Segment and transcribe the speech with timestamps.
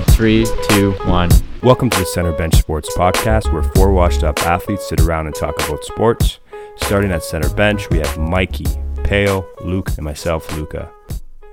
[0.00, 1.28] in three, two, one.
[1.62, 5.34] Welcome to the Center Bench Sports Podcast, where four washed up athletes sit around and
[5.34, 6.38] talk about sports.
[6.76, 8.66] Starting at center bench, we have Mikey,
[9.04, 10.90] Pale, Luke, and myself, Luca.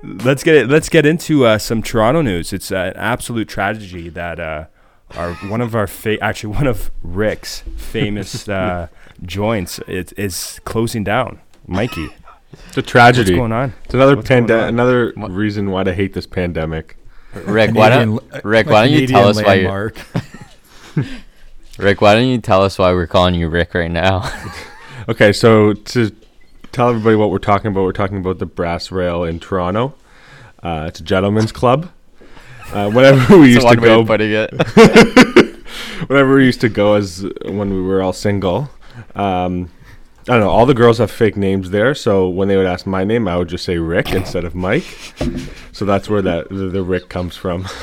[0.02, 0.68] Let's get it.
[0.68, 2.52] Let's get into uh, some Toronto news.
[2.52, 4.66] It's uh, an absolute tragedy that uh,
[5.16, 8.88] our one of our fa- actually one of Rick's famous uh,
[9.22, 11.40] joints is, is closing down.
[11.66, 12.08] Mikey,
[12.68, 13.32] It's a tragedy.
[13.32, 13.74] what's going on?
[13.84, 14.68] It's another What's going pande- on?
[14.68, 15.30] another What?
[15.32, 16.96] reason why I hate this pandemic.
[17.46, 19.96] Rick, why don't Rick, why don't you tell us why you landmark.
[21.78, 24.30] Rick, why don't you tell us why we're calling you Rick right now?
[25.08, 26.10] Okay, so to
[26.72, 29.94] tell everybody what we're talking about, we're talking about the Brass Rail in Toronto.
[30.62, 31.90] Uh, it's a gentleman's club.
[32.72, 34.50] Uh, whenever we That's used one to go, of putting it.
[36.08, 38.68] whenever we used to go as when we were all single.
[39.14, 39.70] Um,
[40.28, 40.50] I don't know.
[40.50, 43.36] All the girls have fake names there, so when they would ask my name, I
[43.36, 44.84] would just say Rick instead of Mike.
[45.72, 47.66] So that's where that the, the Rick comes from.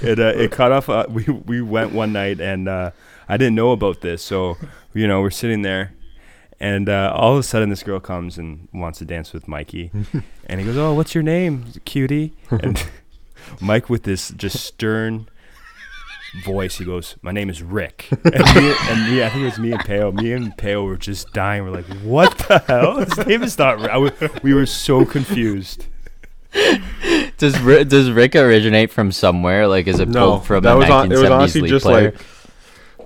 [0.00, 0.90] It uh, it cut off.
[0.90, 2.90] Uh, we we went one night and uh,
[3.26, 4.58] I didn't know about this, so
[4.92, 5.94] you know we're sitting there,
[6.60, 9.90] and uh, all of a sudden this girl comes and wants to dance with Mikey,
[10.46, 12.84] and he goes, "Oh, what's your name, cutie?" And
[13.60, 15.28] Mike with this just stern
[16.42, 19.58] voice, he goes, "My name is Rick." And me, and me I think it was
[19.58, 20.10] me and Peo.
[20.12, 21.64] Me and Peo were just dying.
[21.64, 22.98] We're like, "What the hell?
[22.98, 25.86] His name is not." Rick." I w- we were so confused.
[27.38, 29.66] does Rick, does Rick originate from somewhere?
[29.66, 31.70] Like, is it No, pulled from that a was on, it was 1970s honestly league
[31.70, 32.12] just player?
[32.12, 32.26] like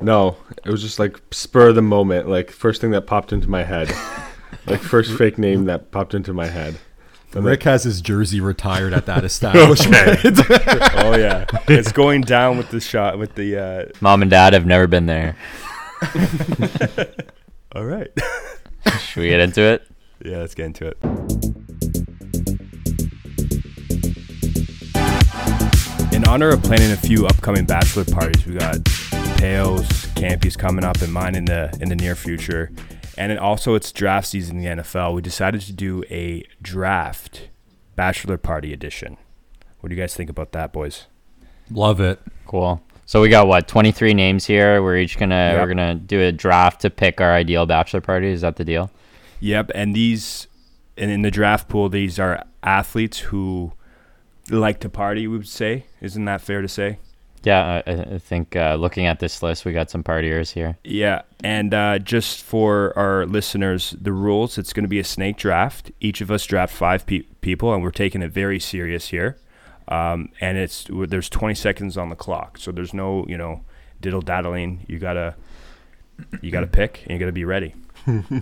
[0.03, 3.49] no, it was just like spur of the moment, like first thing that popped into
[3.49, 3.91] my head,
[4.67, 6.77] like first fake name that popped into my head.
[7.35, 10.21] And Rick has his jersey retired at that establishment.
[11.01, 13.57] Oh yeah, it's going down with the shot with the.
[13.57, 15.37] Uh, Mom and Dad have never been there.
[17.75, 18.11] all right.
[19.01, 19.87] Should we get into it?
[20.25, 20.99] Yeah, let's get into it.
[26.13, 28.79] In honor of planning a few upcoming bachelor parties, we got
[29.39, 32.71] Pales, Campy's coming up, and mine in the in the near future.
[33.19, 35.13] And it also, it's draft season in the NFL.
[35.13, 37.49] We decided to do a draft
[37.97, 39.17] bachelor party edition.
[39.81, 41.07] What do you guys think about that, boys?
[41.71, 42.21] Love it.
[42.47, 42.81] Cool.
[43.07, 44.83] So we got what 23 names here.
[44.83, 45.61] We're each gonna Yep.
[45.61, 48.29] we're gonna do a draft to pick our ideal bachelor party.
[48.29, 48.91] Is that the deal?
[49.41, 50.47] Yep, and these,
[50.97, 53.73] and in the draft pool, these are athletes who
[54.51, 55.27] like to party.
[55.27, 56.99] We would say, isn't that fair to say?
[57.49, 60.77] Yeah, I, I think uh, looking at this list, we got some partiers here.
[60.85, 65.39] Yeah, and uh, just for our listeners, the rules: it's going to be a snake
[65.39, 65.91] draft.
[65.99, 69.39] Each of us draft five pe- people, and we're taking it very serious here.
[69.89, 73.63] Um, and it's there's 20 seconds on the clock, so there's no you know
[73.99, 74.85] diddle daddling.
[74.87, 75.35] You gotta
[76.43, 77.75] you gotta pick, and you gotta be ready.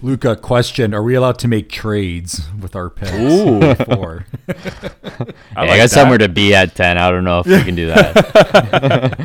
[0.03, 3.13] Luca, question: Are we allowed to make trades with our picks?
[3.13, 3.61] Ooh.
[3.75, 4.27] Before?
[4.49, 5.91] I, like I got that.
[5.91, 6.99] somewhere to be at 10.
[6.99, 9.19] I don't know if we can do that.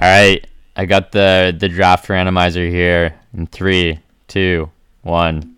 [0.00, 0.46] All right,
[0.76, 4.70] I got the the draft randomizer here in three, two,
[5.02, 5.56] one.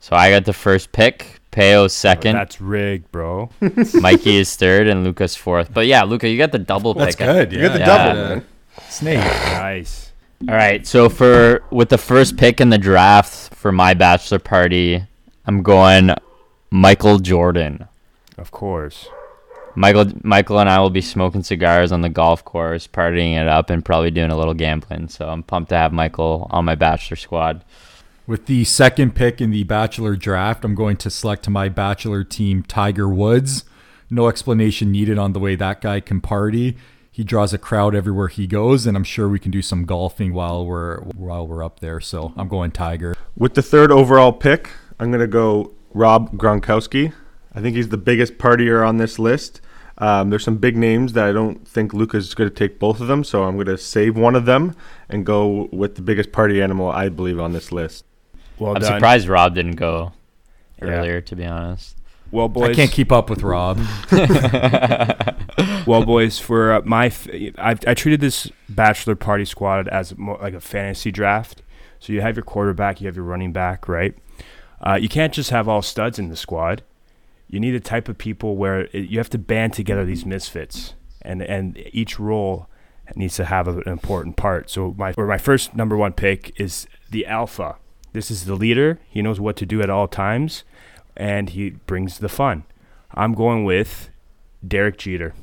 [0.00, 1.36] So I got the first pick.
[1.52, 2.36] Peo second.
[2.36, 3.50] That's rigged, bro.
[3.94, 5.72] Mikey is third, and Lucas fourth.
[5.74, 7.26] But yeah, Luca, you got the double That's pick.
[7.26, 7.52] good.
[7.52, 7.86] You got the Yeah.
[7.86, 8.46] double, man.
[8.88, 9.18] Snake.
[9.18, 10.09] nice.
[10.48, 15.04] All right, so for with the first pick in the draft for my bachelor party,
[15.44, 16.14] I'm going
[16.70, 17.86] Michael Jordan.
[18.38, 19.06] Of course.
[19.74, 23.68] Michael, Michael, and I will be smoking cigars on the golf course, partying it up,
[23.68, 25.08] and probably doing a little gambling.
[25.08, 27.62] So I'm pumped to have Michael on my bachelor squad.
[28.26, 32.24] With the second pick in the Bachelor draft, I'm going to select to my Bachelor
[32.24, 33.64] team Tiger Woods.
[34.08, 36.76] No explanation needed on the way that guy can party.
[37.20, 40.32] He draws a crowd everywhere he goes, and I'm sure we can do some golfing
[40.32, 42.00] while we're while we're up there.
[42.00, 43.14] So I'm going Tiger.
[43.36, 47.12] With the third overall pick, I'm gonna go Rob Gronkowski.
[47.54, 49.60] I think he's the biggest partier on this list.
[49.98, 53.02] Um, there's some big names that I don't think Luca's is going to take both
[53.02, 54.74] of them, so I'm going to save one of them
[55.10, 58.06] and go with the biggest party animal I believe on this list.
[58.58, 58.92] Well I'm done.
[58.94, 60.12] surprised Rob didn't go
[60.80, 60.88] Yeah.
[60.88, 61.98] earlier, to be honest.
[62.32, 62.70] Well, boys.
[62.70, 63.78] I can't keep up with Rob.
[65.86, 67.28] well, boys, for uh, my, f-
[67.58, 71.62] I, I treated this bachelor party squad as more like a fantasy draft.
[71.98, 74.16] So you have your quarterback, you have your running back, right?
[74.80, 76.82] Uh, you can't just have all studs in the squad.
[77.48, 80.94] You need a type of people where it, you have to band together these misfits,
[81.20, 82.68] and and each role
[83.16, 84.70] needs to have an important part.
[84.70, 87.76] So my or my first number one pick is the alpha.
[88.12, 89.00] This is the leader.
[89.08, 90.64] He knows what to do at all times,
[91.16, 92.64] and he brings the fun.
[93.14, 94.10] I'm going with
[94.66, 95.34] Derek Jeter.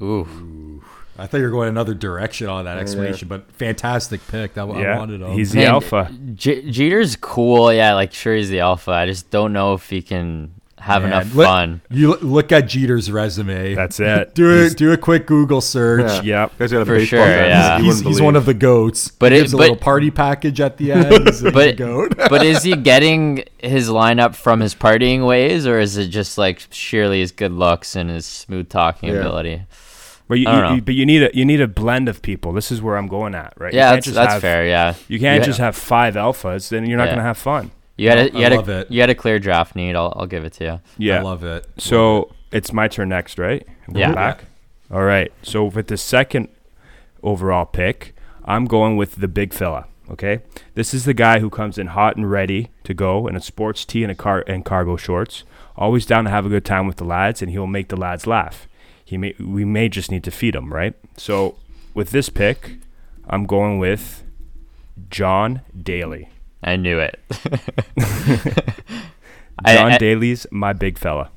[0.00, 0.82] Ooh,
[1.18, 4.54] I thought you were going another direction on that explanation, but fantastic pick.
[4.54, 5.32] That I wanted him.
[5.32, 6.10] he's the Man, alpha.
[6.34, 7.72] J- Jeter's cool.
[7.72, 8.90] Yeah, like sure he's the alpha.
[8.90, 11.80] I just don't know if he can have Man, enough look- fun.
[11.90, 13.74] You look at Jeter's resume.
[13.74, 14.34] That's it.
[14.34, 14.76] do it.
[14.76, 16.24] Do a quick Google search.
[16.24, 16.48] Yeah.
[16.58, 16.70] Yep.
[16.70, 17.46] Got a For sure, guy.
[17.46, 17.78] yeah.
[17.78, 19.08] You He's, he's one of the goats.
[19.08, 21.06] But he it- gives a little party package at the end.
[21.12, 22.14] He's, he's a But- goat.
[22.28, 26.62] but is he getting his lineup from his partying ways, or is it just like
[26.70, 29.16] surely his good looks and his smooth talking Yeah.
[29.20, 29.62] ability?
[30.28, 32.52] But you, you- you- but you need a you need a blend of people.
[32.52, 33.72] This is where I'm going at, right?
[33.72, 34.66] You Yeah, can't that's, just that's have- fair.
[34.66, 37.16] Yeah, You can't You- just have five alphas, then you're not Yeah.
[37.16, 37.70] gonna have fun.
[37.96, 38.90] You had No, a, I you had love a, it.
[38.90, 39.94] you had a clear draft need.
[39.96, 40.80] I'll, I'll give it to you.
[40.98, 41.18] Yeah.
[41.18, 41.66] I love it.
[41.78, 43.66] So it's my turn next, right?
[43.86, 44.14] I'm going Yeah.
[44.14, 44.44] Back.
[44.90, 45.32] All right.
[45.42, 46.48] So with the second
[47.22, 49.86] overall pick, I'm going with the big fella.
[50.10, 50.40] Okay.
[50.74, 53.84] This is the guy who comes in hot and ready to go in a sports
[53.84, 55.44] tee and a car and cargo shorts.
[55.76, 58.26] Always down to have a good time with the lads, and he'll make the lads
[58.26, 58.68] laugh.
[59.04, 60.94] He may we may just need to feed him, right?
[61.16, 61.56] So
[61.94, 62.76] with this pick,
[63.26, 64.22] I'm going with
[65.08, 66.28] John Daly.
[66.62, 67.18] I knew it.
[69.66, 71.30] John I, I, Daly's my big fella.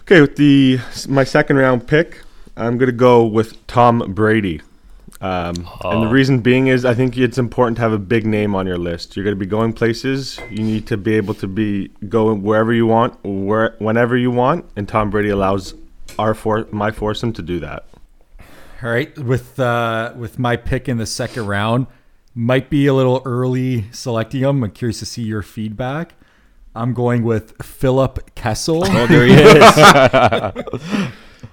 [0.00, 0.78] Okay, with the
[1.08, 2.22] my second round pick,
[2.56, 4.62] I'm gonna go with Tom Brady.
[5.20, 6.10] Um, And the Oh.
[6.10, 9.16] reason being is I think it's important to have a big name on your list.
[9.16, 10.38] You're gonna be going places.
[10.50, 14.64] You need to be able to be going wherever you want, where whenever you want.
[14.76, 15.74] And Tom Brady allows
[16.18, 17.84] our for my foursome to do that.
[18.82, 21.88] All right, with uh, with my pick in the second round,
[22.38, 24.62] might be a little early selecting them.
[24.62, 26.14] I'm curious to see your feedback.
[26.72, 28.82] I'm going with Philip Kessel.
[28.86, 29.34] Oh, there he
[30.94, 31.08] is.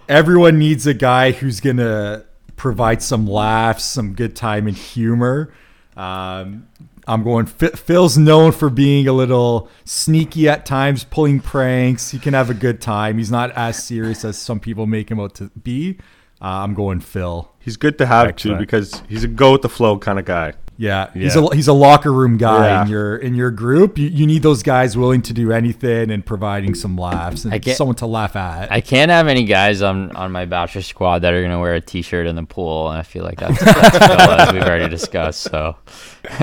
[0.08, 5.52] Everyone needs a guy who's gonna provide some laughs, some good time and humor.
[5.98, 6.68] Um,
[7.08, 7.48] I'm going.
[7.48, 12.12] Phil's known for being a little sneaky at times, pulling pranks.
[12.12, 13.18] He can have a good time.
[13.18, 15.98] He's not as serious as some people make him out to be.
[16.42, 17.52] Uh, I'm going Phil.
[17.60, 18.58] He's good to have Excellent.
[18.60, 20.54] too because he's a go with the flow kind of guy.
[20.78, 22.82] Yeah, he's a he's a locker room guy Yeah.
[22.84, 23.98] in your in your group.
[23.98, 27.60] You, you need those guys willing to do anything and providing some laughs and I
[27.60, 28.72] get- someone to laugh at.
[28.72, 31.82] I can't have any guys on, on my bachelor squad that are gonna wear a
[31.82, 32.90] t-shirt in the pool.
[32.90, 35.44] And I feel like that's, that's Phil, as we've already discussed.
[35.44, 35.78] So,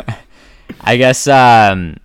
[0.81, 1.99] I guess um,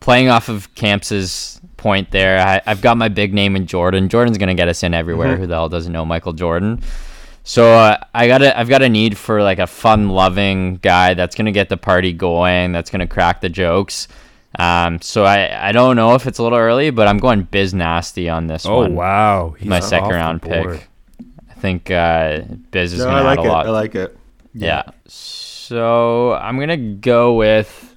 [0.00, 4.08] playing off of Camps's point there, I, I've got my big name in Jordan.
[4.10, 5.36] Jordan's gonna get us in everywhere.
[5.36, 6.82] Who the hell doesn't know Michael Jordan?
[7.42, 11.34] So uh, I got a, I've got a need for like a fun-loving guy that's
[11.34, 12.72] gonna get the party going.
[12.72, 14.08] That's gonna crack the jokes.
[14.58, 17.72] Um, so I, I don't know if it's a little early, but I'm going Biz
[17.72, 20.88] Nasty on this Oh one wow, He's my second round pick.
[21.48, 22.40] I think uh,
[22.70, 23.48] Biz is No, going I to like add it.
[23.48, 23.66] lot.
[23.66, 24.16] I like it.
[24.54, 24.82] yeah.
[25.06, 27.94] So I'm going to go with.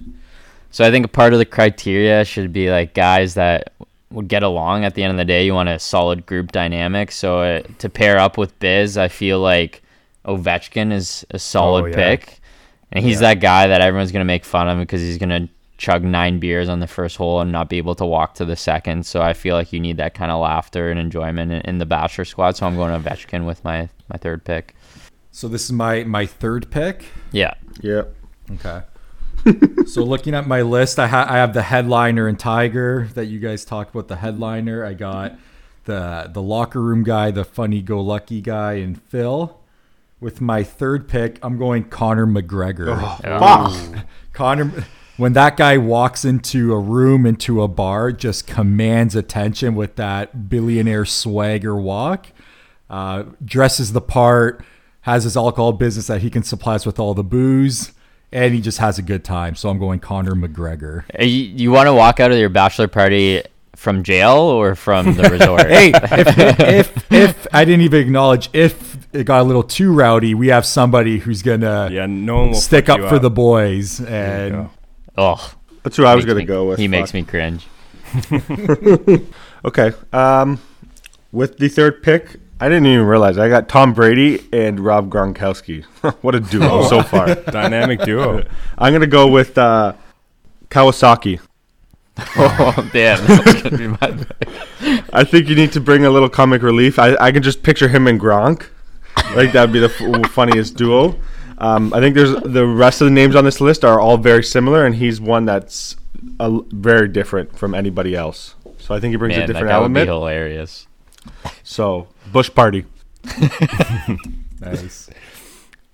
[0.70, 3.88] So I think a part of the criteria should be like guys that would
[4.22, 5.44] get along at the end of the day.
[5.44, 7.12] You want a solid group dynamic.
[7.12, 9.82] So uh, to pair up with Biz, I feel like
[10.26, 11.94] Ovechkin is a solid Oh, yeah.
[11.94, 12.40] pick.
[12.92, 15.48] And he's that guy that everyone's going to make fun of because he's going to
[15.76, 18.54] chug nine beers on the first hole and not be able to walk to the
[18.54, 19.04] second.
[19.04, 21.86] So I feel like you need that kind of laughter and enjoyment in, in the
[21.86, 22.56] Bachelor squad.
[22.56, 24.74] So I'm going Ovechkin with my, my third pick.
[25.32, 27.06] so this is my my third pick.
[27.32, 27.54] Yeah.
[27.80, 28.02] Yeah.
[28.52, 28.82] Okay.
[29.86, 33.38] So looking at my list, I, ha- I have the headliner and Tiger that you
[33.38, 34.08] guys talked about.
[34.08, 35.36] The headliner, I got
[35.84, 39.60] the the locker room guy, the funny go lucky guy, and Phil.
[40.20, 42.98] With my third pick, I'm going Conor McGregor.
[43.20, 44.06] Fuck.
[44.32, 44.86] Connor,
[45.18, 50.48] when that guy walks into a room, into a bar, just commands attention with that
[50.48, 52.28] billionaire swagger walk.
[52.88, 54.64] Uh, dresses the part,
[55.02, 57.92] has his alcohol business that he can supply us with all the booze,
[58.34, 59.54] and he just has a good time.
[59.54, 61.04] So I'm going Conor McGregor.
[61.18, 63.42] You, you want to walk out of your bachelor party
[63.76, 65.66] from jail or from the resort?
[65.68, 66.38] Hey, if,
[66.68, 70.66] if if I didn't even acknowledge if it got a little too rowdy, we have
[70.66, 74.68] somebody who's gonna Yeah, no one will stick up you for the boys, and.
[75.16, 76.78] Oh, That's who I was gonna me- go with.
[76.78, 77.66] He makes me cringe.
[79.64, 79.92] Okay.
[80.12, 80.60] Um,
[81.32, 85.84] with the third pick, I didn't even realize I got Tom Brady and Rob Gronkowski.
[86.22, 87.34] what a duo so far.
[87.52, 88.42] Dynamic duo.
[88.78, 89.92] I'm gonna go with uh,
[90.70, 91.40] Kawasaki.
[92.16, 93.22] Oh, damn.
[93.26, 95.04] That was gonna be my.
[95.12, 96.98] I think you need to bring a little comic relief.
[96.98, 98.70] I, I can just picture him and Gronk.
[99.14, 101.16] I think that'd be the f- funniest duo.
[101.58, 104.42] Um, I think there's the rest of the names on this list are all very
[104.42, 105.96] similar, and he's one that's
[106.40, 108.54] a l very different from anybody else.
[108.78, 110.08] So I think he brings Man, a that different guy would be element.
[110.08, 110.86] hilarious.
[111.62, 112.84] So Bush Party.
[114.60, 115.10] nice.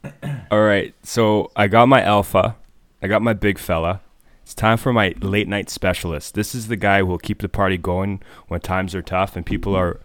[0.50, 2.56] All right, so I got my alpha,
[3.02, 4.00] I got my big fella.
[4.42, 6.34] It's time for my late night specialist.
[6.34, 9.46] This is the guy who will keep the party going when times are tough and
[9.46, 10.00] people are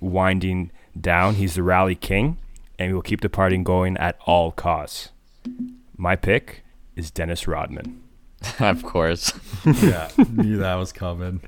[0.00, 1.34] winding down.
[1.34, 2.38] He's the rally king,
[2.78, 5.10] and he will keep the party going at all costs.
[5.96, 6.64] My pick
[6.96, 8.02] is Dennis Rodman.
[8.60, 9.32] of course.
[9.64, 11.40] Yeah, knew that was coming.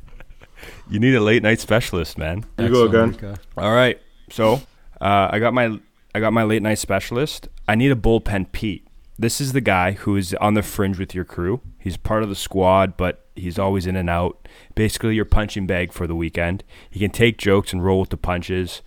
[0.88, 2.45] You need a late night specialist, man.
[2.59, 3.38] You go Excellent, again.
[3.57, 4.00] All right.
[4.34, 4.54] So
[5.00, 5.78] uh, I got my
[6.14, 7.48] I got my late night specialist.
[7.68, 8.86] I need a bullpen Pete.
[9.16, 11.60] This is the guy who is on the fringe with your crew.
[11.78, 14.48] He's part of the squad, but he's always in and out.
[14.74, 16.64] Basically, your punching bag for the weekend.
[16.90, 18.82] He can take jokes and roll with the punches.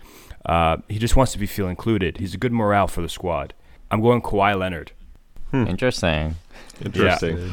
[0.45, 2.17] Uh, he just wants to be feel included.
[2.17, 3.53] He's a good morale for the squad.
[3.89, 4.91] I'm going Kawhi Leonard.
[5.53, 6.35] Interesting.
[6.83, 7.51] Interesting.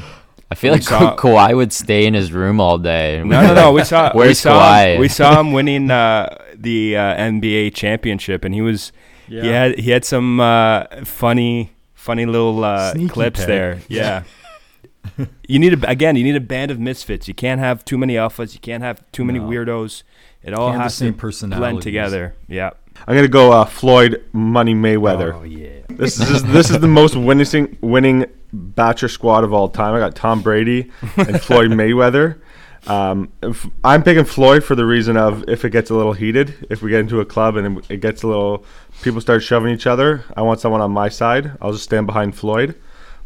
[0.51, 3.23] I feel We like saw- Ka- Kawhi would stay in his room all day.
[3.25, 3.73] No, no, no.
[3.73, 4.11] We saw.
[4.15, 4.95] we Where's saw Kawhi?
[4.95, 8.93] Him, we saw him winning uh, the uh, NBA championship, and he was.
[9.29, 13.47] He had he had some uh, funny funny little uh, clips pick.
[13.49, 13.79] there.
[13.89, 14.25] Yeah.
[15.49, 16.17] you need a again.
[16.17, 17.29] You need a band of misfits.
[17.29, 18.55] You can't have too many alphas.
[18.55, 19.47] You can't have too many No.
[19.49, 20.03] weirdos.
[20.43, 22.35] It all Can't have the has same to blend together.
[22.49, 22.71] Yeah.
[23.07, 25.35] I'm gonna go uh, Floyd Money Mayweather.
[25.35, 25.81] Oh yeah.
[25.89, 29.95] This is this is the most winning winning Bachelor squad of all time.
[29.95, 32.41] I got Tom Brady and Floyd Mayweather.
[32.87, 36.67] Um, if, I'm picking Floyd for the reason of if it gets a little heated,
[36.71, 38.65] if we get into a club and it gets a little,
[39.03, 40.25] people start shoving each other.
[40.37, 41.53] I want someone on my side.
[41.61, 42.75] I'll just stand behind Floyd,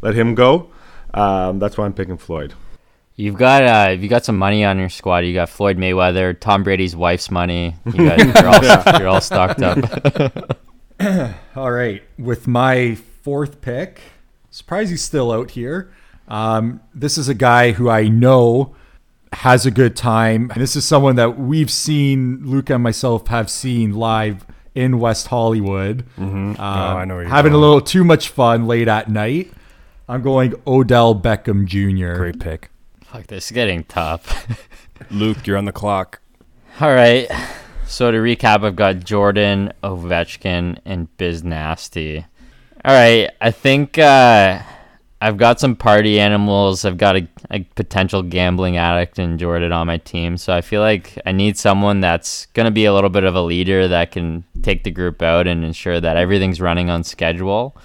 [0.01, 0.69] let him go.
[1.13, 2.53] Um, that's why I'm picking Floyd.
[3.15, 5.19] You've got uh, you got some money on your squad.
[5.19, 7.75] You got Floyd Mayweather, Tom Brady's wife's money.
[7.85, 10.57] You got, you're, all, you're all stocked up.
[11.55, 14.01] All right, with my fourth pick,
[14.51, 15.93] surprised he's still out here.
[16.27, 18.75] Um, this is a guy who I know
[19.33, 20.49] has a good time.
[20.51, 24.45] And this is someone that we've seen, Luca and myself have seen live
[24.75, 26.05] in West Hollywood.
[26.17, 29.51] Um, Oh, I know where you're having a little too much fun late at night.
[30.07, 32.17] I'm going Odell Beckham Jr.
[32.17, 32.69] Great pick.
[33.05, 34.47] Fuck, this is getting tough.
[35.11, 36.19] Luke, you're on the clock.
[36.81, 37.27] All right.
[37.85, 42.25] So to recap, I've got Jordan, Ovechkin, and Biz Nasty.
[42.85, 43.29] All right.
[43.41, 44.61] I think uh,
[45.21, 46.85] I've got some party animals.
[46.85, 50.37] I've got a, a potential gambling addict in Jordan on my team.
[50.37, 53.35] So I feel like I need someone that's going to be a little bit of
[53.35, 57.75] a leader that can take the group out and ensure that everything's running on schedule.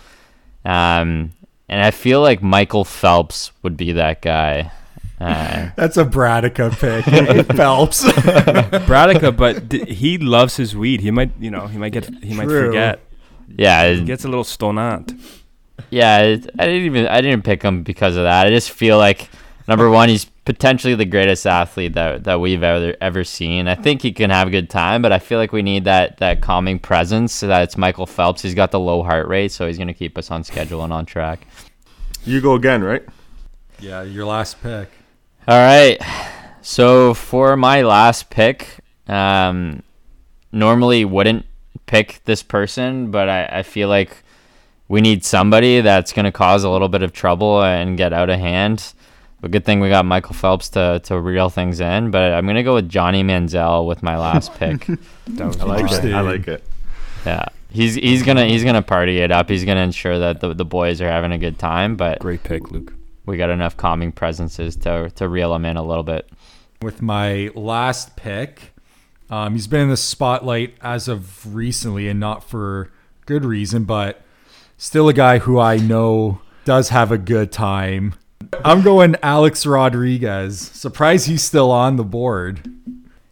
[0.65, 1.33] Um,
[1.69, 4.71] and I feel like Michael Phelps would be that guy.
[5.21, 7.05] Uh, That's a Bradica pick.
[7.57, 8.05] Phelps.
[8.87, 11.01] Bradica, but d- he loves his weed.
[11.01, 13.01] He might, you know, he might get, he might forget.
[13.57, 15.15] yeah, He gets a little stonant.
[15.95, 18.47] Yeah, it, I didn't even I didn't pick him because of that.
[18.47, 19.29] I just feel like
[19.69, 23.69] number one, he's potentially the greatest athlete that that we've ever ever seen.
[23.69, 26.19] I think he can have a good time, but I feel like we need that
[26.19, 27.33] that calming presence.
[27.33, 28.43] So that it's Michael Phelps.
[28.43, 31.07] He's got the low heart rate, so he's gonna keep us on schedule and on
[31.07, 31.47] track.
[32.25, 33.05] You go again, right?
[33.79, 34.89] yeah, your last pick.
[35.47, 36.01] All right.
[36.63, 39.83] So for my last pick, um,
[40.51, 41.45] normally wouldn't
[41.87, 44.25] pick this person, but I, I feel like
[44.89, 48.31] we need somebody that's going to cause a little bit of trouble and get out
[48.31, 48.93] of hand.
[49.41, 52.11] But good thing we got Michael Phelps to, to reel things in.
[52.11, 54.87] But I'm going to go with Johnny Manziel with my last pick.
[55.29, 56.15] That was I like it.
[56.15, 56.65] I like it.
[57.27, 57.47] Yeah.
[57.71, 59.49] He's he's gonna he's gonna party it up.
[59.49, 62.71] He's gonna ensure that the, the boys are having a good time, but Great pick,
[62.71, 62.93] Luke.
[63.27, 66.31] we got enough calming presences to to reel him in a little bit.
[66.83, 68.75] with my last pick.
[69.29, 72.93] Um, he's been in the spotlight as of recently, and not for
[73.27, 74.23] good reason, but
[74.77, 78.15] still a guy who I know does have a good time.
[78.65, 80.59] I'm going Alex Rodriguez.
[80.61, 82.71] Surprised he's still on the board.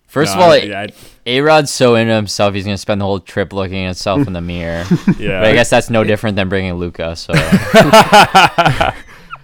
[0.07, 0.87] First No, of all, I- yeah,
[1.25, 4.33] A Rod's so into himself, he's gonna spend the whole trip looking at himself in
[4.35, 4.85] the mirror.
[5.19, 5.41] yeah.
[5.41, 7.17] But I guess that's no different than bringing Luca.
[7.17, 7.33] So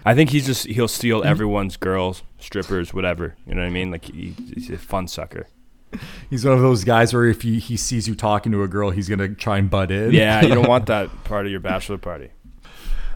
[0.04, 3.34] I think he's just he'll steal everyone's girls, strippers, whatever.
[3.46, 3.90] You know what I mean?
[3.90, 5.46] Like he, he's a fun sucker.
[6.30, 8.90] He's one of those guys where if he, he sees you talking to a girl,
[8.90, 10.12] he's gonna try and butt in.
[10.12, 12.30] Yeah, you don't want that part of your bachelor party.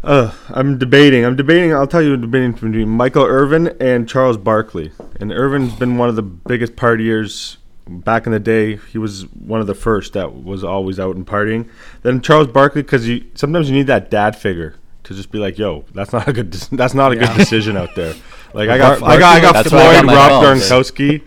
[0.02, 1.24] Uh, I'm debating.
[1.24, 1.72] I'm debating.
[1.72, 4.90] I'll tell you, I'm debating between Michael Irvin and Charles Barkley.
[5.20, 8.76] And Irvin's been one of the biggest partiers back in the day.
[8.90, 11.68] He was one of the first that was always out and partying.
[12.02, 14.74] Then Charles Barkley, because you sometimes you need that dad figure
[15.04, 16.50] to just be like, "Yo, that's not a good.
[16.50, 18.14] dec- That's not a good decision out there."
[18.54, 21.22] Like I got, Bar- I got, I got I got Floyd, my Rob Gronkowski.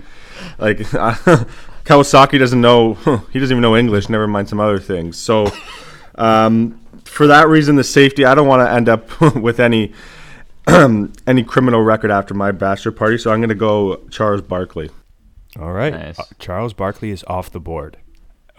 [0.57, 0.77] Like
[1.85, 2.93] Kawasaki doesn't know.
[3.31, 4.09] He doesn't even know English.
[4.09, 5.17] Never mind some other things.
[5.17, 5.47] So.
[6.17, 8.25] Um, for that reason, the safety.
[8.25, 9.93] I don't want to end up with any
[10.67, 14.89] any criminal record after my bachelor party, so I'm going to go Charles Barkley.
[15.57, 15.93] All right.
[15.93, 16.19] Nice.
[16.19, 17.97] Uh, Charles Barkley is off the board.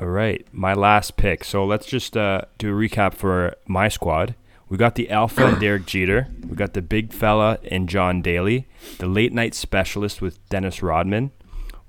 [0.00, 0.46] All right.
[0.52, 1.44] My last pick.
[1.44, 4.34] So let's just uh, do a recap for my squad.
[4.68, 6.28] We got the alpha and Derek Jeter.
[6.48, 8.66] We got the big fella and John Daly.
[8.98, 11.30] The late night specialist with Dennis Rodman.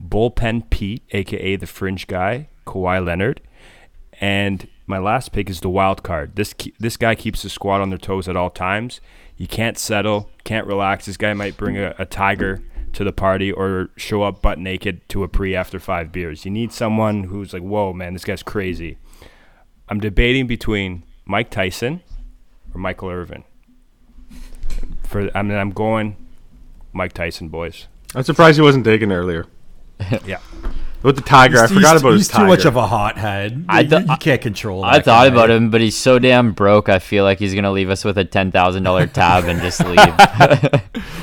[0.03, 3.41] Bullpen Pete, aka the fringe guy, Kawhi Leonard.
[4.19, 6.35] And my last pick is the wild card.
[6.35, 9.01] This this guy keeps the squad on their toes at all times.
[9.35, 11.05] You can't settle, can't relax.
[11.05, 12.61] This guy might bring a, a tiger
[12.93, 16.45] to the party or show up butt naked to a pre after five beers.
[16.45, 18.97] You need someone who's like, whoa, man, this guy's crazy.
[19.89, 22.01] I'm debating between Mike Tyson
[22.73, 23.43] or Michael Irvin.
[25.03, 26.15] For I mean, I'm going
[26.93, 27.87] Mike Tyson, boys.
[28.15, 29.45] I'm surprised he wasn't taken earlier.
[30.25, 30.39] Yeah.
[31.03, 33.65] With the tiger, I He's- forgot he's- about he's his too much of a hothead.
[33.69, 34.83] I th- you can't control.
[34.83, 35.25] I thought guy.
[35.27, 36.89] about him, but he's so damn broke.
[36.89, 39.79] I feel like he's gonna leave us with a ten thousand dollar tab and just
[39.85, 39.95] leave.
[39.97, 40.17] Well,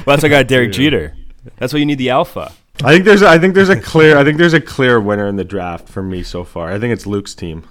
[0.07, 1.16] that's why I got Derek Jeter.
[1.59, 2.52] That's why you need the alpha.
[2.85, 5.26] I think there's a, I think there's a clear I think there's a clear winner
[5.26, 6.71] in the draft for me so far.
[6.73, 7.64] I think it's Luke's team.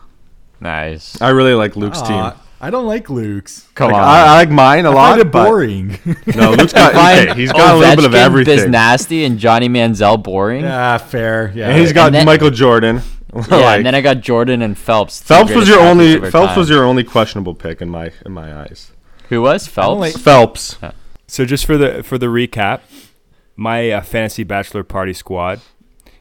[0.60, 1.20] nice.
[1.22, 2.40] I really like Luke's Aw, team.
[2.64, 3.68] I don't like Luke's.
[3.76, 4.08] Come Like, on.
[4.08, 5.10] I, I like mine a I lot.
[5.10, 6.00] find it but- boring.
[6.36, 8.72] No, Luke's got Find okay, he's got a little bit of Ovechkin, everything.
[8.72, 10.62] Nasty and Johnny Manziel boring.
[10.64, 11.52] Yeah, yeah, fair.
[11.54, 13.02] Yeah, And he's got And then- Michael Jordan.
[13.34, 15.20] Like, and then I got Jordan and Phelps.
[15.20, 18.32] Phelps was your only of our Phelps was your only questionable pick in my in
[18.32, 18.92] my eyes.
[19.30, 20.00] who was Phelps?
[20.00, 20.78] like- Phelps.
[21.28, 22.82] So just for the for the recap,
[23.56, 25.62] my uh, fantasy bachelor party squad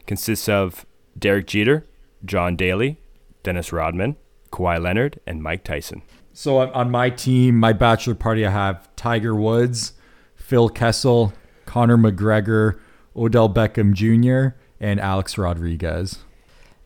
[0.07, 1.85] consists of Derek Jeter,
[2.25, 2.97] John Daly,
[3.43, 4.15] Dennis Rodman,
[4.51, 6.01] Kawhi Leonard, and Mike Tyson.
[6.33, 9.93] So on, on my team, my bachelor party, I have Tiger Woods,
[10.35, 11.31] Phil Kessel,
[11.65, 12.79] Conor McGregor,
[13.15, 16.19] Odell Beckham Jr., and Alex Rodriguez.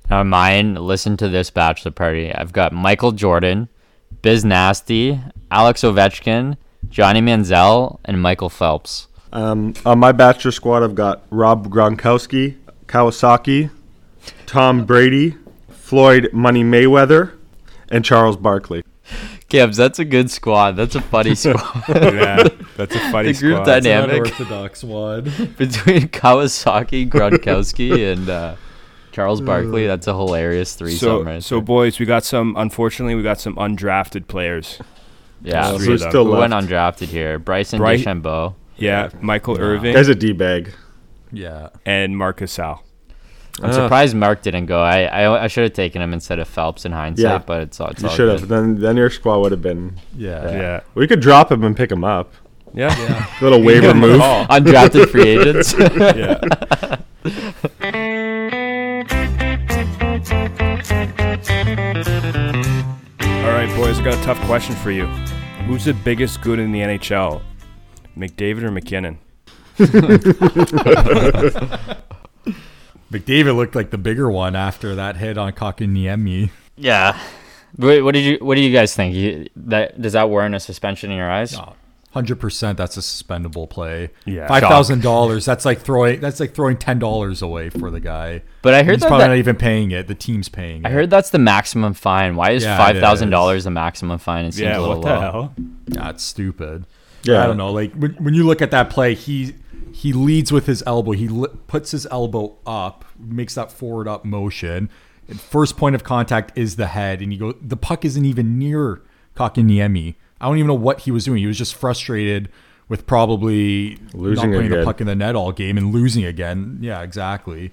[0.10, 2.34] Now mine, listen to this bachelor party.
[2.34, 3.70] I've got Michael Jordan,
[4.22, 6.58] Biz Nasty, Alex Ovechkin,
[6.89, 9.08] Johnny Manziel, and Michael Phelps.
[9.32, 13.70] Um, on my bachelor squad, I've got Rob Gronkowski, Kawasaki,
[14.46, 15.36] Tom Brady,
[15.70, 17.34] Floyd Money Mayweather,
[17.89, 18.84] and Charles Barkley.
[19.50, 20.72] Gibbs, that's a good squad.
[20.75, 21.84] That's a funny squad.
[21.88, 23.66] yeah, that's a funny The group squad.
[23.66, 24.16] dynamic.
[24.18, 25.24] Unorthodox one.
[25.58, 28.56] Between Kawasaki, Gronkowski, and uh,
[29.13, 31.62] Charles Barkley, that's a hilarious threesome So, right so there.
[31.63, 32.56] boys, we got some.
[32.58, 34.80] Unfortunately, we got some undrafted players.
[35.42, 36.10] Yeah, Three so of them.
[36.10, 36.51] still who left.
[36.51, 37.39] went undrafted here?
[37.39, 38.56] Bryson Bry- DeChambeau.
[38.75, 40.74] Yeah, Michael Irvin Guy's a d bag.
[41.32, 41.70] Yeah.
[41.86, 42.84] and Marcus Sal.
[43.62, 43.74] I'm Ah.
[43.74, 44.80] surprised Mark didn't go.
[44.82, 47.38] I I, I should have taken him instead of Phelps in hindsight, Yeah.
[47.40, 48.48] but it's all it's You all should have.
[48.48, 49.96] Then then your squad would have been.
[50.15, 50.52] Yeah.
[50.52, 52.32] Yeah, We could drop him and pick him up.
[52.74, 53.26] yeah, Yeah.
[53.41, 54.22] Little waiver move.
[54.50, 55.74] Undrafted free agents.
[55.80, 56.39] yeah.
[62.17, 65.06] All right, boys, I got a tough question for you.
[65.67, 67.41] Who's the biggest good in the NHL?
[68.17, 69.20] McDavid or MacKinnon?
[73.12, 76.50] McDavid looked like the bigger one after that hit on Kotkaniemi.
[76.76, 77.20] yeah.
[77.76, 79.13] What, what did you What do you guys think?
[79.13, 81.56] You, that does that warrant a suspension in your eyes?
[82.12, 84.10] Hundred percent, that's a suspendable play.
[84.26, 84.48] Yeah.
[84.48, 85.46] five thousand dollars.
[85.46, 86.20] That's like throwing.
[86.20, 88.41] That's like throwing ten dollars away for the guy.
[88.63, 90.08] But I heard He's that, probably that- not even paying it.
[90.08, 90.86] The team's paying.
[90.86, 90.93] I it.
[90.93, 92.36] heard that's the maximum fine.
[92.36, 94.46] Why is Yeah, five thousand dollars the maximum fine?
[94.46, 95.20] It seems Yeah, a little what the low.
[95.20, 95.54] hell?
[95.88, 96.86] That's stupid.
[97.24, 97.43] Yeah.
[97.43, 97.72] I don't know.
[97.72, 99.54] Like when, when you look at that play, he
[99.97, 101.12] he leads with his elbow.
[101.13, 104.89] He li- puts his elbow up, makes that forward up motion.
[105.27, 107.51] And first point of contact is the head, and you go.
[107.53, 109.01] The puck isn't even near
[109.36, 110.15] Kotkaniemi.
[110.39, 111.39] I don't even know what he was doing.
[111.39, 112.49] He was just frustrated
[112.89, 114.79] with probably Losing not putting again.
[114.79, 116.77] the puck in the net all game and losing again.
[116.79, 117.71] Yeah, exactly.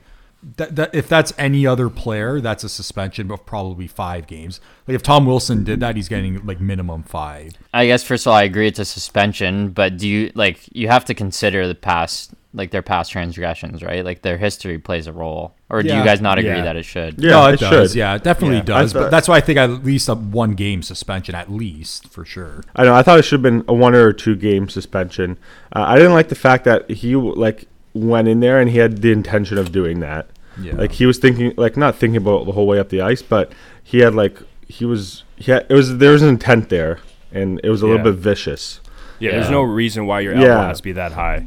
[0.56, 4.60] That, that if that's any other player, that's a suspension of probably five games.
[4.86, 7.52] Like if Tom Wilson did that, he's getting like minimum five.
[7.72, 10.88] I guess first of all, I agree it's a suspension, but do you like you
[10.88, 14.04] have to consider the past, like their past transgressions, right?
[14.04, 16.62] Like their history plays a role, or do you guys not agree Yeah.
[16.64, 17.18] that it should?
[17.22, 17.90] Yeah, no, it, it does.
[17.92, 17.96] should.
[17.98, 18.62] Yeah, it definitely Yeah.
[18.64, 18.94] does.
[18.94, 22.24] I but that's why I think at least a one game suspension, at least for
[22.26, 22.62] sure.
[22.76, 22.94] I know.
[22.94, 25.38] I thought it should have been a one or two game suspension.
[25.74, 29.02] Uh, I didn't like the fact that he like went in there and he had
[29.02, 30.26] the intention of doing that.
[30.60, 30.74] Yeah.
[30.76, 33.52] Like he was thinking, like not thinking about the whole way up the ice, but
[33.82, 34.38] he had like
[34.68, 37.00] he was he had, it was there was an intent there,
[37.32, 37.92] and it was a Yeah.
[37.94, 38.80] little bit vicious.
[39.18, 40.66] Yeah, there's no reason why your elbow Yeah.
[40.68, 41.46] has to be that high.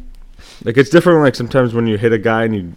[0.64, 1.22] Like it's different.
[1.22, 2.74] Like sometimes when you hit a guy and you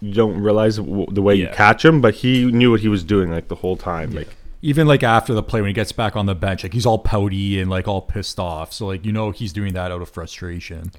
[0.00, 3.02] you don't realize w- the way you catch him, but he knew what he was
[3.02, 4.10] doing like the whole time.
[4.12, 6.84] Like Even like after the play, when he gets back on the bench, like he's
[6.86, 8.72] all pouty and like all pissed off.
[8.72, 10.92] So like you know he's doing that out of frustration.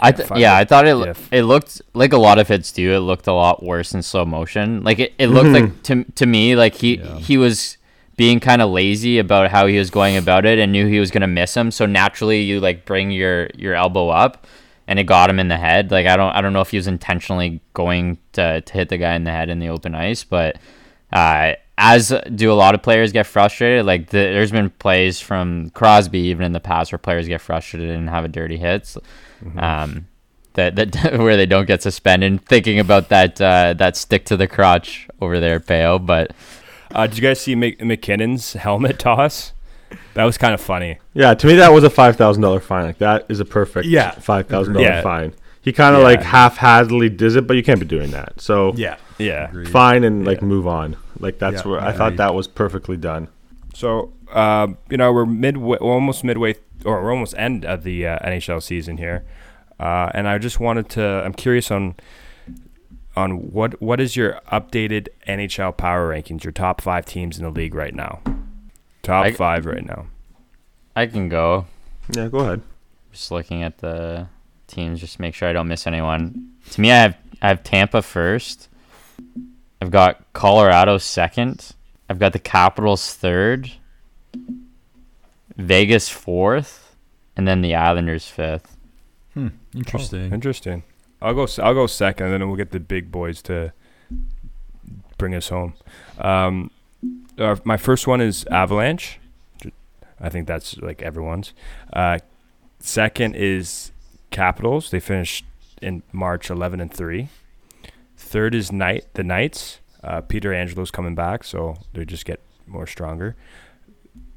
[0.00, 1.28] I th- yeah, I thought it diff.
[1.32, 2.92] it looked like a lot of hits do.
[2.94, 4.82] It looked a lot worse in slow motion.
[4.82, 7.18] Like it, it looked like to to me like he Yeah.
[7.18, 7.76] he was
[8.16, 11.10] being kind of lazy about how he was going about it and knew he was
[11.10, 11.70] gonna miss him.
[11.70, 14.46] So naturally, you like bring your your elbow up,
[14.86, 15.90] and it got him in the head.
[15.90, 18.98] Like I don't I don't know if he was intentionally going to to hit the
[18.98, 20.56] guy in the head in the open ice, but
[21.12, 23.84] uh, as do a lot of players get frustrated.
[23.84, 27.90] Like the, there's been plays from Crosby even in the past where players get frustrated
[27.90, 28.96] and have a dirty hits,
[29.56, 30.06] um,
[30.54, 32.44] that that where they don't get suspended.
[32.46, 35.98] Thinking about that uh, that stick to the crotch over there, Peo.
[35.98, 36.32] But
[36.94, 39.52] Uh, did you guys see Mc- MacKinnon's helmet toss?
[40.14, 40.98] That was kind of funny.
[41.12, 42.84] yeah, to me that was a five thousand dollar fine.
[42.86, 44.12] Like that is a perfect Yeah.
[44.12, 45.02] five thousand dollar Yeah.
[45.02, 45.32] fine.
[45.60, 46.08] he kind of Yeah.
[46.08, 48.40] like half-hazardly does it, but you can't be doing that.
[48.40, 48.96] So Yeah.
[49.18, 49.50] Yeah.
[49.66, 50.46] Fine and like Yeah.
[50.46, 50.96] move on.
[51.18, 51.98] Like that's Yeah, where I agreed.
[51.98, 53.28] thought that was perfectly done.
[53.74, 58.06] So, um, you know, we're midway, we're almost midway, or we're almost end of the
[58.06, 59.24] uh, NHL season here,
[59.80, 61.02] uh, and I just wanted to.
[61.02, 61.94] I'm curious on
[63.16, 66.44] on what what is your updated NHL power rankings?
[66.44, 68.20] Your top five teams in the league right now.
[69.02, 70.06] Top I- five right now.
[70.96, 71.66] I can go.
[72.12, 72.62] Yeah, go ahead.
[73.12, 74.28] Just looking at the
[74.68, 76.52] teams, just make sure I don't miss anyone.
[76.70, 78.68] To me, I have I have Tampa first.
[79.84, 81.72] I've got Colorado second.
[82.08, 83.70] I've got the Capitals third.
[85.58, 86.96] Vegas fourth,
[87.36, 88.76] and then the Islanders fifth.
[89.34, 89.48] Hmm.
[89.74, 90.32] Interesting.
[90.32, 90.82] Interesting.
[91.20, 91.42] I'll go.
[91.44, 93.72] s- I'll go second, and then we'll get the big boys to
[95.18, 95.74] bring us home.
[96.18, 96.70] Um,
[97.38, 99.18] uh, my first one is Avalanche.
[100.18, 101.52] I think that's like everyone's.
[101.92, 102.18] Uh,
[102.80, 103.92] second is
[104.30, 104.90] Capitals.
[104.90, 105.44] They finished
[105.82, 107.28] in March, eleven and three.
[108.34, 109.78] Third is Night the Knights.
[110.02, 113.36] Uh, Pietrangelo's coming back, so they just get more stronger.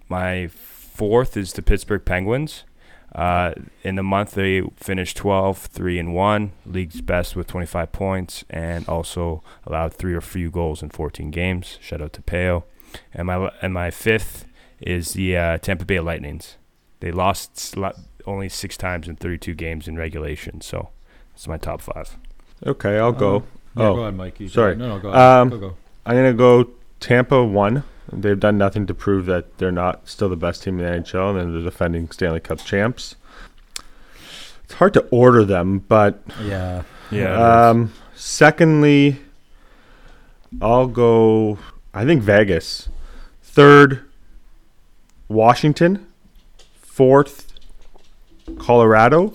[0.07, 2.63] My fourth is the Pittsburgh Penguins.
[3.15, 8.45] Uh, in the month, they finished 12, 3 and 1, league's best with 25 points,
[8.51, 11.79] and also allowed three or few goals in 14 games.
[11.81, 12.65] Shout out to Peo.
[13.15, 14.45] And my and my fifth
[14.79, 16.57] is the uh, Tampa Bay Lightnings.
[16.99, 20.89] They lost sli- only six times in 32 games in regulation, so
[21.33, 22.15] it's my top five.
[22.63, 23.43] Okay, I'll go.
[23.77, 24.47] Yeah, oh, go ahead, Mikey.
[24.47, 24.75] sorry.
[24.75, 25.21] No, no, go ahead.
[25.21, 25.77] Um, go, go.
[26.05, 27.83] I'm gonna go Tampa one.
[28.11, 31.29] They've done nothing to prove that they're not still the best team in the NHL,
[31.29, 33.15] and they're the defending Stanley Cup champs.
[34.63, 36.83] It's hard to order them, but Yeah.
[37.11, 37.69] Yeah.
[37.69, 39.19] um, secondly,
[40.61, 41.57] I'll go.
[41.93, 42.89] I think Vegas.
[43.43, 44.01] Third,
[45.27, 46.05] Washington.
[46.81, 47.53] Fourth,
[48.57, 49.33] Colorado.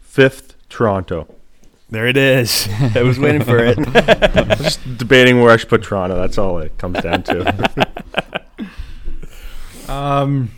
[0.00, 1.26] Fifth, Toronto.
[1.90, 2.68] There it is.
[2.94, 3.78] I was waiting for it.
[4.58, 6.16] Just debating where I should put Toronto.
[6.16, 7.88] That's all it comes down to.
[9.88, 10.50] Um,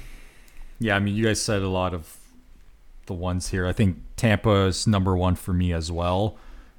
[0.79, 2.17] yeah, I mean, you guys said a lot of
[3.07, 3.67] the ones here.
[3.67, 6.37] I think Tampa is number one for me as well.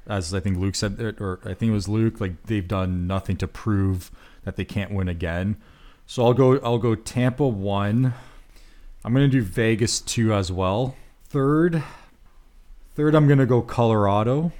[0.07, 2.21] As I think Luke said, it, or I think it was Luke.
[2.21, 4.11] Like they've done nothing to prove
[4.43, 5.57] that they can't win again.
[6.05, 6.57] So I'll go.
[6.59, 8.13] I'll go Tampa one.
[9.03, 10.95] I'm gonna do Vegas two as well.
[11.25, 11.83] Third,
[12.97, 14.51] third, I'm gonna go Colorado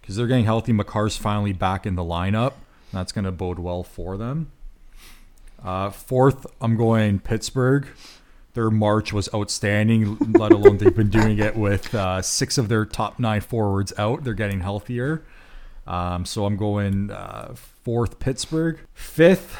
[0.00, 0.72] because they're getting healthy.
[0.72, 2.54] Makar's finally back in the lineup.
[2.90, 4.50] That's gonna bode well for them.
[5.62, 7.86] Uh, fourth, I'm going Pittsburgh.
[8.54, 12.86] Their March was outstanding, let alone they've been doing it with uh, six of their
[12.86, 14.24] top nine forwards out.
[14.24, 15.22] They're getting healthier.
[15.86, 18.78] Um, so I'm going uh, fourth, Pittsburgh.
[18.94, 19.58] Fifth,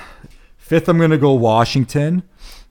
[0.56, 2.22] fifth, I'm going to go Washington.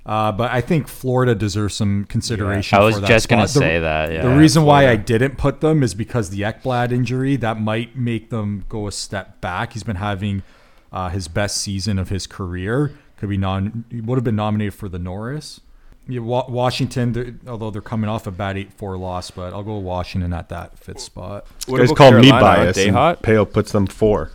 [0.05, 2.77] Uh, but I think Florida deserves some consideration.
[2.77, 4.11] I was for that just gonna say that.
[4.11, 4.21] Yeah.
[4.21, 8.29] the reason why I didn't put them is because the Ekblad injury that might make
[8.29, 9.73] them go a step back.
[9.73, 10.43] He's been having
[10.91, 12.91] uh, his best season of his career.
[13.17, 13.85] Could be non.
[13.89, 15.61] He would have been nominated for the Norris.
[16.07, 19.63] Yeah, Wa- Washington, they're, although they're coming off a bad eight four loss, but I'll
[19.63, 21.47] go Washington at that fifth spot.
[21.65, 22.59] What guys about call me bias.
[22.59, 22.75] Aren't.
[22.75, 23.23] They hot?
[23.23, 24.31] Peo puts them four.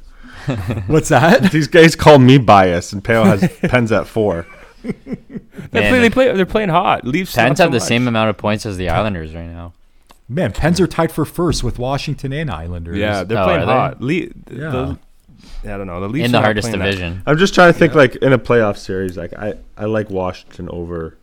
[0.89, 1.53] What's that?
[1.53, 4.47] These guys call me bias, and Peo has pens at four.
[4.83, 7.07] They Man, play, they the play, they're playing hot.
[7.07, 7.87] Leafs Pens so have the much.
[7.89, 9.73] same amount of points as the Islanders right now.
[10.29, 12.97] Man, Pens are tied for first with Washington and Islanders.
[12.97, 13.73] Yeah, they're Oh, playing are they?
[13.73, 14.01] hot.
[14.01, 14.31] Le- Yeah.
[14.71, 14.99] The,
[15.65, 16.01] I don't know.
[16.01, 17.23] The Leafs in the are not hardest playing that- division.
[17.27, 20.69] I'm just trying to think, like in a playoff series, like I, I like Washington
[20.71, 21.17] over.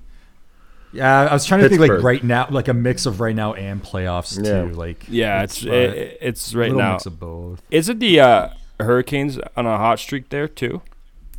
[0.93, 1.27] yeah.
[1.29, 3.81] I was trying to think like right now, like a mix of right now and
[3.83, 4.63] playoffs Yeah.
[4.63, 4.73] too.
[4.73, 6.91] Like Yeah, it's uh, it, it's right little now.
[6.93, 7.61] mix of both.
[7.71, 10.81] Is it the uh, Hurricanes on a hot streak there too?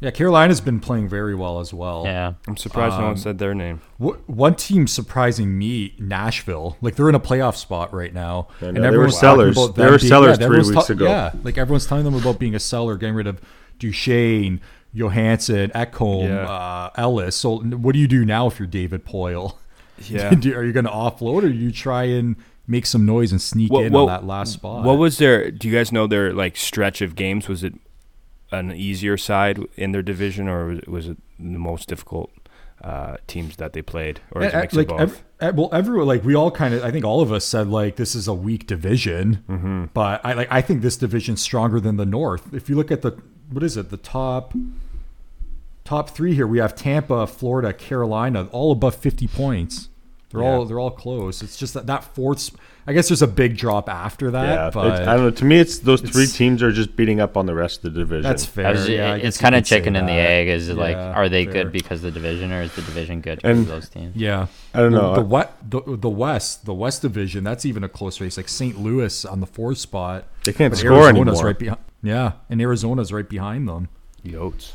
[0.00, 2.02] Yeah, Carolina's been playing very well as well.
[2.04, 2.34] Yeah.
[2.46, 3.80] I'm surprised no Um, one said their name.
[4.00, 6.76] Wh- One team surprising me, Nashville.
[6.80, 9.28] Like they're in a playoff spot right now, I and know, they were everyone's talking
[9.28, 9.56] sellers.
[9.56, 11.04] about They them were being- sellers yeah, three everyone's weeks ago.
[11.06, 13.40] Yeah, like everyone's telling them about being a seller, getting rid of
[13.80, 14.60] Duchene,
[14.94, 16.48] Johansen, Ekholm, Yeah.
[16.48, 17.36] uh, Ellis.
[17.36, 19.54] So what do you do now if you're David Poile?
[20.08, 20.32] Yeah.
[20.32, 22.36] Do- Are you going to offload, or do you try and
[22.68, 24.84] make some noise and sneak What- in what- on that last spot?
[24.84, 25.50] What was their?
[25.50, 27.48] Do you guys know their like stretch of games?
[27.48, 27.74] Was it
[28.50, 32.30] an easier side in their division, or was it, the most difficult
[32.82, 35.00] uh, teams that they played, or is Eh, eh, like of both?
[35.00, 37.66] ev- eh, well, everyone like we all kind of I think all of us said
[37.68, 39.84] like this is a weak division, Mm-hmm.
[39.94, 42.54] but I like I think this division's stronger than the North.
[42.54, 43.18] If you look at the
[43.50, 44.54] what is it the top
[45.84, 49.88] top three here, we have Tampa, Florida, Carolina, all above fifty points.
[50.30, 50.48] They're Yeah.
[50.56, 51.42] all they're all close.
[51.42, 52.50] It's just that that fourth.
[52.86, 55.30] I guess there's a big drop after that, Yeah, but I don't know.
[55.30, 58.00] To me, it's those three teams are just beating up on the rest of the
[58.00, 58.22] division.
[58.22, 58.70] that's fair.
[58.72, 60.48] Was- yeah, I it's kind of chicken and the egg.
[60.48, 61.52] Is it like, are they fair.
[61.64, 64.16] good because of the division, or is the division good because And- of those teams?
[64.16, 65.14] Yeah, I don't know.
[65.16, 68.38] The, what the, the West, the West Division, that's even a close race.
[68.38, 68.78] Like St.
[68.80, 70.24] Louis on the fourth spot.
[70.44, 71.44] They can't but score Arizona's anymore.
[71.44, 71.80] right behind.
[72.02, 73.88] Yeah, and Arizona's right behind them.
[74.24, 74.72] Yotes.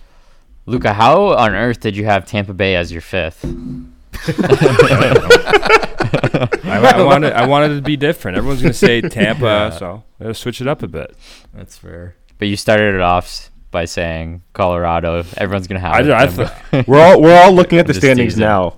[0.68, 3.44] Luca, how on earth did you have Tampa Bay as your fifth?
[6.66, 8.38] I, I wanted I wanted it to be different.
[8.38, 9.70] Everyone's gonna say Tampa, Yeah.
[9.72, 11.16] so let's switch it up a bit.
[11.54, 12.16] That's fair.
[12.38, 15.24] But you started it off by saying Colorado.
[15.38, 15.94] Everyone's gonna have.
[15.94, 16.48] I, it, I Tampa.
[16.48, 18.42] thought we're all we're all looking at the standings teasing.
[18.48, 18.76] now.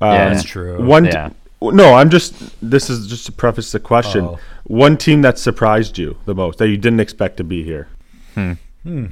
[0.00, 0.08] Yeah.
[0.26, 0.82] Um, That's true.
[0.84, 1.04] One.
[1.06, 1.30] Yeah.
[1.62, 2.34] No, I'm just.
[2.60, 4.24] This is just to preface the question.
[4.24, 4.38] Oh.
[4.64, 7.88] One team that surprised you the most that you didn't expect to be here.
[8.34, 8.52] Hmm.
[8.82, 9.06] Hmm.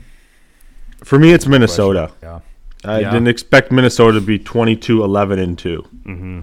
[1.04, 2.10] For me, it's Minnesota.
[2.22, 2.40] Yeah.
[2.84, 3.10] I Yeah.
[3.10, 5.84] didn't expect Minnesota to be 22, 11, and two.
[6.04, 6.40] hmm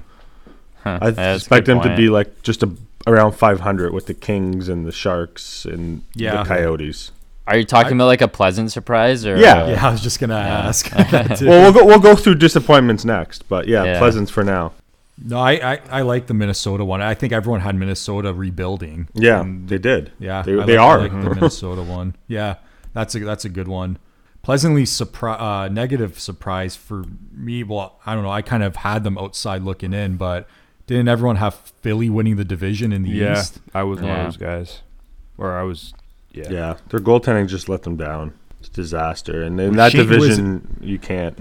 [0.84, 2.70] Huh, I that's expect good them to be like just a,
[3.06, 6.42] around 500 with the Kings and the Sharks and Yeah.
[6.44, 7.12] the Coyotes.
[7.48, 9.36] Are you talking about like a pleasant surprise or?
[9.36, 9.66] Yeah.
[9.66, 10.90] a- Yeah, I was just gonna ask.
[11.42, 14.00] Well, we'll go we'll go through disappointments next, but yeah, Yeah.
[14.00, 14.72] Pleasance for now.
[15.22, 17.02] no, I, I I like the Minnesota one.
[17.02, 19.10] I think everyone had Minnesota rebuilding.
[19.14, 20.12] Yeah, they did.
[20.20, 21.00] Yeah, They- I they like, are.
[21.00, 22.16] I like the Minnesota one.
[22.30, 22.56] Yeah,
[22.94, 23.98] that's a that's a good one.
[24.50, 27.62] Pleasantly surpri- uh, negative surprise for me.
[27.62, 28.32] Well, I don't know.
[28.32, 30.48] I kind of had them outside looking in, but
[30.88, 33.60] didn't everyone have Philly winning the division in the Yeah, East?
[33.76, 34.82] I was one of those guys.
[35.38, 35.94] Or I was.
[36.32, 36.50] Yeah.
[36.50, 38.34] Yeah, their goaltending just let them down.
[38.60, 41.38] It's a disaster, and in that Shane was- division, you can't.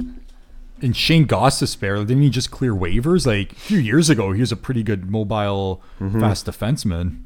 [0.82, 4.32] And Shane Gostisbehere, didn't he just clear waivers like a few years ago?
[4.32, 6.20] He was a pretty good mobile, Mm-hmm.
[6.20, 7.22] fast defenseman.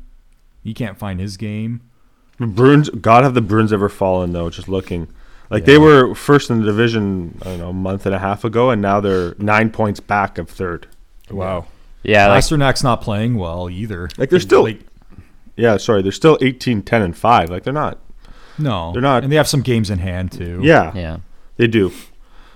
[0.62, 1.81] He can't find his game.
[2.38, 4.49] The Bruins, God, have the Bruins ever fallen though?
[4.49, 5.09] Just looking,
[5.53, 5.67] like Yeah.
[5.67, 8.71] they were first in the division, I don't know, a month and a half ago,
[8.71, 10.87] and now they're nine points back of third.
[11.31, 11.67] Wow.
[12.03, 14.09] Yeah, like, Pastrnak's not playing well either.
[14.19, 14.81] Like, they're still- Like,
[15.55, 17.51] Yeah, sorry, they're still 18, 10, and five.
[17.51, 17.99] Like they're not.
[18.59, 20.61] no, They're not- and they have some games in hand too.
[20.62, 21.19] Yeah, yeah.
[21.59, 21.93] they do.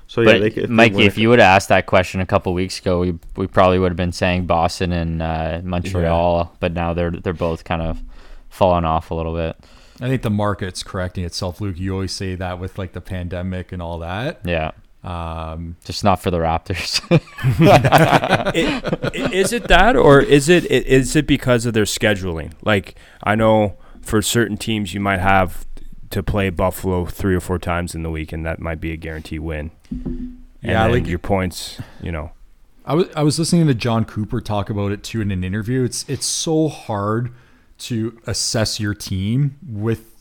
[0.09, 2.27] So yeah, But they, if they Mikey, if you would have asked that question a
[2.27, 6.55] couple weeks ago, we we probably would have been saying Boston and uh, Montreal.
[6.61, 8.01] But now they're they're both kind of
[8.49, 9.57] falling off a little bit.
[10.01, 11.79] I think the market's correcting itself, Luke.
[11.79, 14.41] You always say that with like the pandemic and all that.
[14.45, 17.01] Yeah, Um, just not for the Raptors.
[17.61, 18.53] I-
[19.33, 20.69] is it that, or is it i-
[21.19, 22.53] it because of their scheduling?
[22.63, 25.67] Like I know for certain teams, you might have
[26.11, 28.97] to play Buffalo three or four times in the week, and that might be a
[28.97, 29.71] guaranteed win.
[29.91, 32.33] And Yeah, then like- your points, you know.
[32.85, 35.83] I was I was listening to Jon Cooper talk about it too in an interview.
[35.83, 37.33] It's it's so hard
[37.79, 40.15] to assess your team with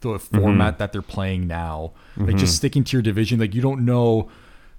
[0.00, 0.78] the format mhm.
[0.78, 1.92] that they're playing now.
[2.16, 2.56] Like just mm-hmm.
[2.56, 4.30] sticking to your division, like you don't know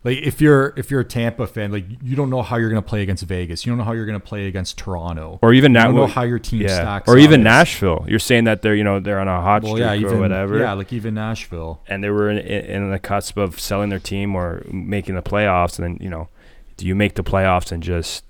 [0.03, 2.81] like if you're if you're a Tampa fan, like you don't know how you're gonna
[2.81, 3.65] play against Vegas.
[3.65, 5.37] You don't know how you're gonna play against Toronto.
[5.43, 7.43] Or even you now, don't know how your team yeah, stacks or even.
[7.43, 8.05] Nashville.
[8.07, 10.57] You're saying that they're you know they're on a hot Well, streak yeah, or whatever.
[10.57, 11.81] Yeah, like even Nashville.
[11.87, 15.21] and they were in, in, in the cusp of selling their team or making the
[15.21, 16.29] playoffs, and then you know,
[16.77, 18.23] do you make the playoffs and just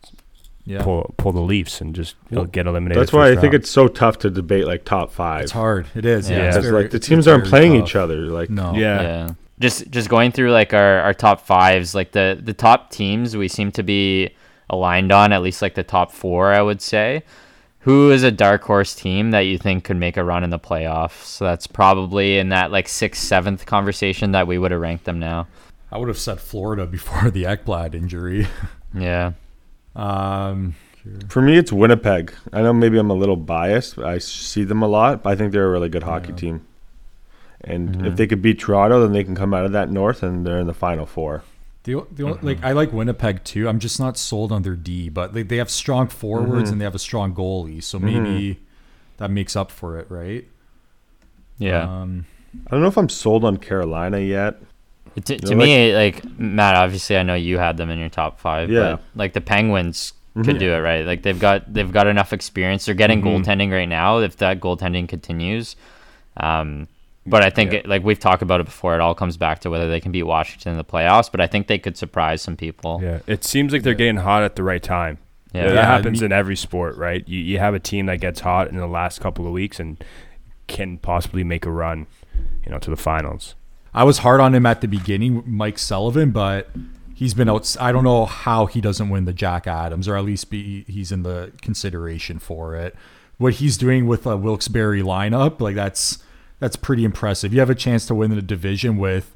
[0.65, 0.83] Yeah.
[0.83, 3.01] pull pull the Leafs and just Well, get eliminated?
[3.01, 5.43] that's why I first think it's so tough to debate like top five.
[5.43, 5.87] It's hard.
[5.95, 6.29] It is.
[6.29, 6.37] Yeah.
[6.37, 6.47] Yeah.
[6.49, 7.89] it's very- like the teams aren't playing tough.
[7.89, 8.17] each other.
[8.27, 8.73] Like No.
[8.75, 9.01] yeah.
[9.01, 9.29] yeah.
[9.59, 13.47] Just just going through like our, our top fives, like the the top teams we
[13.47, 14.29] seem to be
[14.69, 17.23] aligned on, at least like the top four, I would say.
[17.85, 20.59] Who is a dark horse team that you think could make a run in the
[20.59, 21.23] playoffs?
[21.25, 25.19] So that's probably in that like sixth, seventh conversation that we would have ranked them
[25.19, 25.47] now.
[25.91, 28.47] I would have said Florida before the Ekblad injury.
[28.95, 29.31] Yeah.
[29.95, 30.75] Um,
[31.29, 32.33] For me, it's Winnipeg.
[32.53, 33.95] I know maybe I'm a little biased.
[33.95, 36.35] But I see them a lot, but I think they're a really good hockey Yeah.
[36.35, 36.61] team.
[37.63, 38.05] And Mhm.
[38.07, 40.59] if they could beat Toronto, then they can come out of that North and they're
[40.59, 41.43] in the final four.
[41.83, 43.67] the, the only like I like Winnipeg too.
[43.67, 46.73] I'm just not sold on their D, but they, they have strong forwards Mhm.
[46.73, 48.59] and they have a strong goalie, so maybe
[49.17, 50.47] that makes up for it, right?
[51.57, 51.81] Yeah.
[52.01, 52.25] Um,
[52.67, 54.61] I don't know if I'm sold on Carolina yet.
[55.15, 58.39] To, to know, me, like Matt, obviously, I know you had them in your top
[58.39, 58.69] five.
[58.71, 58.79] Yeah.
[58.93, 60.45] But like the Penguins Mhm.
[60.45, 61.05] could do it, right?
[61.05, 62.85] Like they've got they've got enough experience.
[62.85, 63.43] They're getting Mhm.
[63.43, 64.19] goaltending right now.
[64.19, 65.75] If that goaltending continues,
[66.37, 66.87] um,
[67.25, 67.79] but I think Yeah.
[67.79, 70.11] it, like we've talked about it before, it all comes back to whether they can
[70.13, 71.29] beat Washington in the playoffs.
[71.29, 73.01] But I think they could surprise some people.
[73.03, 75.17] Yeah, it seems like they're getting hot at the right time.
[75.53, 75.63] Yeah.
[75.63, 77.27] Yeah, that Yeah, happens in every sport, right?
[77.27, 80.01] You you have a team that gets hot in the last couple of weeks and
[80.67, 82.07] can possibly make a run,
[82.65, 83.55] you know, to the finals.
[83.93, 86.69] I was hard on him at the beginning, Mike Sullivan, but
[87.13, 87.75] he's been out.
[87.79, 91.11] I don't know how he doesn't win the Jack Adams, or at least be he's
[91.11, 92.95] in the consideration for it.
[93.37, 96.19] What he's doing with a Wilkes-Barre lineup, like that's
[96.59, 97.53] that's pretty impressive.
[97.53, 99.35] You have a chance to win the division with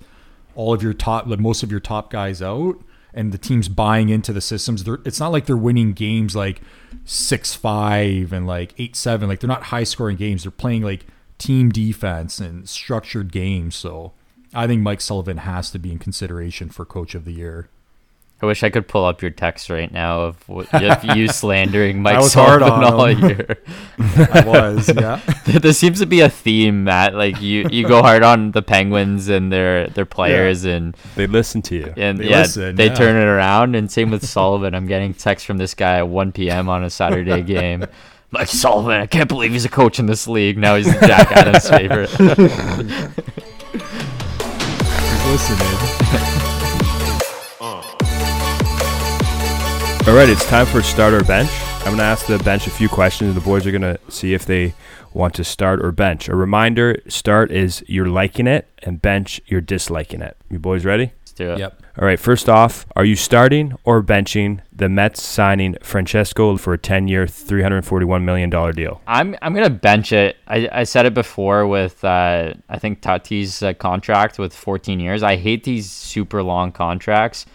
[0.55, 2.81] all of your top, like most of your top guys out,
[3.13, 4.83] and the team's buying into the systems.
[4.83, 6.61] They're, it's not like they're winning games like
[7.03, 9.27] six five and like eight seven.
[9.27, 10.43] Like they're not high scoring games.
[10.43, 13.75] They're playing like team defense and structured games.
[13.75, 14.13] So
[14.55, 17.69] I think Mike Sullivan has to be in consideration for coach of the year.
[18.41, 22.01] I wish I could pull up your text right now of, what, of you slandering
[22.01, 23.29] Mike I was hard Sullivan on all him.
[23.29, 23.57] year.
[23.97, 25.21] I was, yeah.
[25.47, 27.15] there seems to be a theme, Matt.
[27.15, 31.61] Like you, you go hard on the Penguins and their their players, and They listen
[31.63, 31.93] to you.
[31.95, 32.93] and They yeah, listen, they yeah.
[32.93, 33.75] turn it around.
[33.75, 34.75] And same with Sullivan.
[34.75, 36.67] I'm getting texts from this guy at 1 p.m.
[36.67, 37.85] on a Saturday game.
[38.31, 40.57] Mike Sullivan, I can't believe he's a coach in this league.
[40.57, 42.11] Now he's Jack Adams' favorite.
[45.25, 45.67] He's listening.
[47.61, 47.81] Uh.
[50.07, 51.49] All right, it's time for start or bench.
[51.79, 53.33] I'm going to ask the bench a few questions.
[53.33, 54.73] The boys are going to see if they
[55.13, 56.27] want to start or bench.
[56.27, 60.37] A reminder start is you're liking it, and bench, you're disliking it.
[60.49, 61.13] You boys ready?
[61.21, 61.59] Let's do it.
[61.59, 61.81] Yep.
[61.97, 66.77] All right, first off, are you starting or benching the Mets signing Francisco for a
[66.77, 69.01] 10 year, $341 million deal?
[69.07, 70.35] I'm I'm gonna bench it.
[70.45, 75.23] I, I said it before with uh, I think Tatis' uh, contract with 14 years.
[75.23, 77.45] I hate these super long contracts.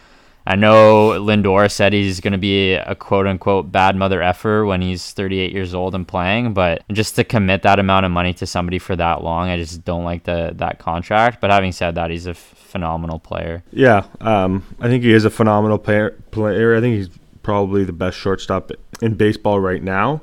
[0.46, 5.12] I know Lindor said he's gonna be a quote unquote bad mother effer when he's
[5.12, 8.78] 38 years old and playing, but just to commit that amount of money to somebody
[8.78, 11.42] for that long, I just don't like the that contract.
[11.42, 12.32] But having said that, he's a
[12.70, 13.62] phenomenal player.
[13.72, 16.10] Yeah, um, I think he is a phenomenal player.
[16.30, 17.10] Player, I think he's
[17.42, 18.70] probably the best shortstop
[19.02, 20.20] in baseball right now.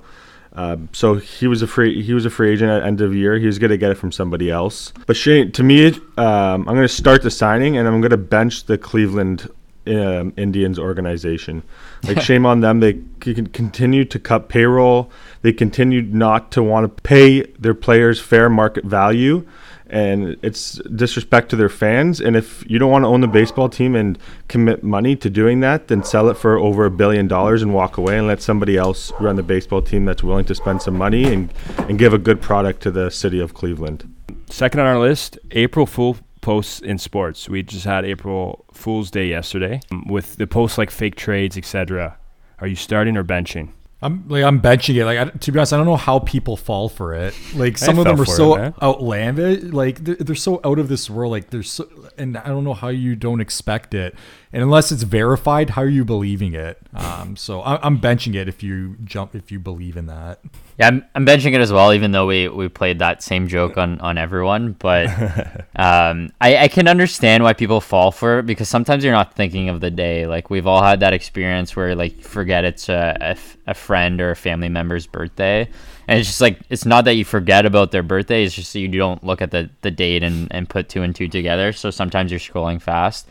[0.53, 3.37] Um, so he was a free he was a free agent at end of year.
[3.37, 4.91] He was going to get it from somebody else.
[5.05, 8.17] But Shane, to me, um, I'm going to start the signing and I'm going to
[8.17, 9.47] bench the Cleveland
[9.87, 11.63] um, Indians organization.
[12.03, 12.79] Like shame on them.
[12.79, 15.11] They c- can continue to cut payroll.
[15.41, 19.47] They continue not to want to pay their players fair market value
[19.89, 22.19] and it's disrespect to their fans.
[22.19, 25.61] And if you don't want to own the baseball team and commit money to doing
[25.61, 28.77] that, then sell it for over a billion dollars and walk away and let somebody
[28.77, 32.17] else run the baseball team that's willing to spend some money and, and give a
[32.17, 34.13] good product to the city of Cleveland.
[34.49, 37.49] Second on our list, April Fool posts in sports.
[37.49, 42.17] We just had April Fool's Day yesterday um, with the posts like fake trades, etc.
[42.59, 43.71] Are you starting or benching?
[43.99, 45.05] I'm like I'm benching it.
[45.05, 47.33] Like I, to be honest, I don't know how people fall for it.
[47.55, 49.63] Like some of them are so it, outlandish.
[49.63, 51.31] Like they're, they're so out of this world.
[51.31, 54.13] Like they're so, and I don't know how you don't expect it.
[54.53, 56.79] And unless it's verified, how are you believing it?
[56.93, 60.39] Um, so I, I'm benching it if you jump if you believe in that.
[60.79, 63.77] Yeah, I'm, I'm benching it as well, even though we, we played that same joke
[63.77, 64.73] on, on everyone.
[64.73, 65.09] But
[65.75, 69.67] um, I, I can understand why people fall for it because sometimes you're not thinking
[69.67, 70.27] of the day.
[70.27, 73.73] Like, we've all had that experience where, like, you forget it's a, a f- a
[73.73, 75.67] friend or a family member's birthday.
[76.07, 78.79] And it's just like, it's not that you forget about their birthday, it's just that
[78.79, 81.73] you don't look at the, the date and, and put two and two together.
[81.73, 83.27] So sometimes you're scrolling fast.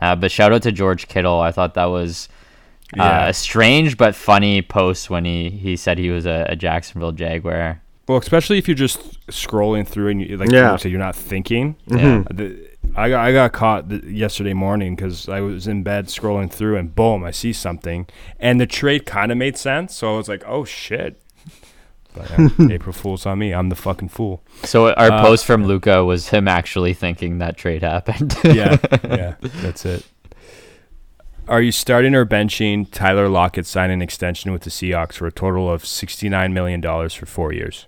[0.00, 1.40] Uh, but shout out to George Kittle.
[1.40, 2.28] I thought that was
[2.96, 3.26] Yeah.
[3.26, 7.12] uh, a strange but funny post when he, he said he was a, a Jacksonville
[7.12, 7.80] Jaguar.
[8.08, 10.72] Well, especially if you're just scrolling through and you, like Yeah.
[10.72, 11.76] you said, you're not thinking.
[11.86, 12.24] Yeah.
[12.30, 16.50] The, I got I got caught th- yesterday morning because I was in bed scrolling
[16.50, 18.08] through and boom, I see something,
[18.40, 19.94] and the trade kind of made sense.
[19.94, 21.20] So I was like, oh shit.
[22.14, 23.52] But yeah, April Fool's on me.
[23.52, 24.42] I'm the fucking fool.
[24.64, 28.36] So our Uh, post from Luca was him actually thinking that trade happened.
[28.44, 30.06] Yeah, yeah, that's it.
[31.48, 35.32] Are you starting or benching Tyler Lockett signing an extension with the Seahawks for a
[35.32, 37.86] total of $69 million for four years?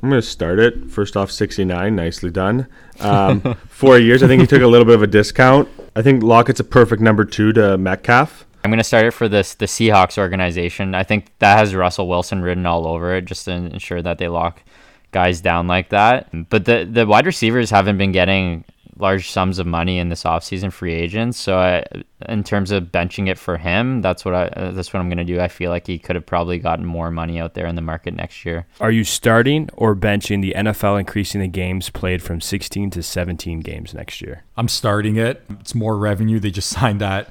[0.00, 0.88] I'm going to start it.
[0.88, 2.68] First off, 69, nicely done.
[3.00, 5.68] Um, four years, I think he took a little bit of a discount.
[5.96, 8.46] I think Lockett's a perfect number two to Metcalf.
[8.68, 10.94] I'm gonna start it for this the Seahawks organization.
[10.94, 14.28] I think that has Russell Wilson written all over it, just to ensure that they
[14.28, 14.62] lock
[15.10, 16.28] guys down like that.
[16.50, 18.64] But the the wide receivers haven't been getting
[18.98, 21.38] large sums of money in this offseason free agents.
[21.38, 21.82] So I,
[22.28, 25.24] in terms of benching it for him, that's what I uh, that's what I'm gonna
[25.24, 25.40] do.
[25.40, 28.12] I feel like he could have probably gotten more money out there in the market
[28.12, 28.66] next year.
[28.82, 33.60] Are you starting or benching the NFL increasing the games played from 16 to 17
[33.60, 34.44] games next year?
[34.58, 35.42] I'm starting it.
[35.58, 36.38] It's more revenue.
[36.38, 37.30] They just signed that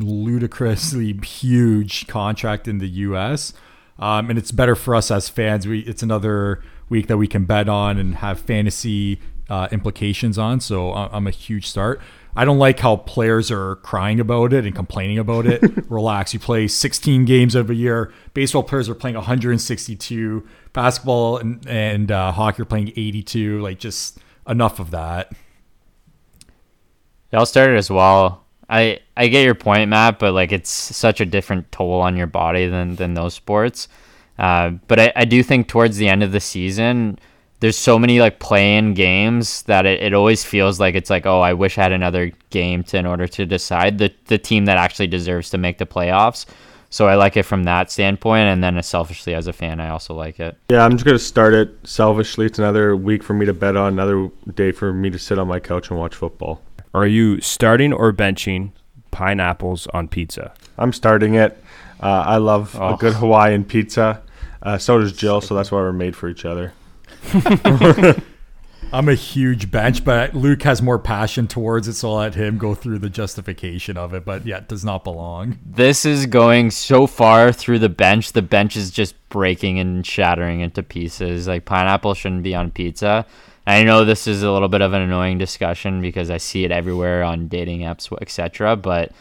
[0.00, 3.52] ludicrously huge contract in the U.S.
[3.98, 5.66] Um, and it's better for us as fans.
[5.66, 10.60] We it's another week that we can bet on and have fantasy uh, implications on.
[10.60, 12.00] So I'm a huge start.
[12.34, 15.62] I don't like how players are crying about it and complaining about it.
[15.90, 16.32] Relax.
[16.32, 18.12] You play 16 games of a year.
[18.32, 20.46] Baseball players are playing 162.
[20.72, 23.60] Basketball and, and uh, hockey are playing 82.
[23.60, 24.18] Like just
[24.48, 25.32] enough of that.
[27.30, 28.41] Yeah, I'll start it as well.
[28.72, 32.26] I I get your point, Matt, but like it's such a different toll on your
[32.26, 33.86] body than than those sports.
[34.38, 37.18] Uh, but I, I do think towards the end of the season,
[37.60, 41.40] there's so many like play-in games that it, it always feels like it's like oh
[41.40, 44.78] I wish I had another game to in order to decide the the team that
[44.78, 46.46] actually deserves to make the playoffs.
[46.88, 50.14] So I like it from that standpoint, and then selfishly as a fan, I also
[50.14, 50.58] like it.
[50.70, 52.46] Yeah, I'm just gonna start it selfishly.
[52.46, 55.48] It's another week for me to bet on, another day for me to sit on
[55.48, 56.62] my couch and watch football.
[56.94, 58.72] Are you starting or benching
[59.10, 60.52] pineapples on pizza?
[60.78, 61.62] I'm starting it.
[62.00, 62.94] Uh, I love Oh.
[62.94, 64.22] a good Hawaiian pizza.
[64.62, 66.72] Uh, so does Jill, so that's why we're made for each other.
[68.92, 72.58] I'm a huge bench, but Luke has more passion towards it, so I'll let him
[72.58, 74.24] go through the justification of it.
[74.24, 75.58] But yeah, it does not belong.
[75.64, 78.32] This is going so far through the bench.
[78.32, 81.48] The bench is just breaking and shattering into pieces.
[81.48, 83.24] Like pineapple shouldn't be on pizza.
[83.66, 86.72] I know this is a little bit of an annoying discussion because I see it
[86.72, 88.76] everywhere on dating apps, etc.
[88.76, 89.12] But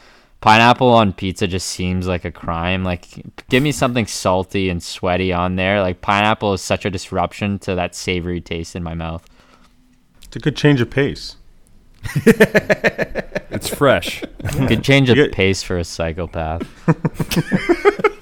[0.42, 2.84] pineapple on pizza just seems like a crime.
[2.84, 3.08] Like,
[3.50, 5.82] give me something salty and sweaty on there.
[5.82, 9.28] Like pineapple is such a disruption to that savory taste in my mouth.
[10.24, 11.36] It's a good change of pace.
[13.52, 14.24] It's fresh.
[14.68, 16.64] Could change a get- pace for a psychopath.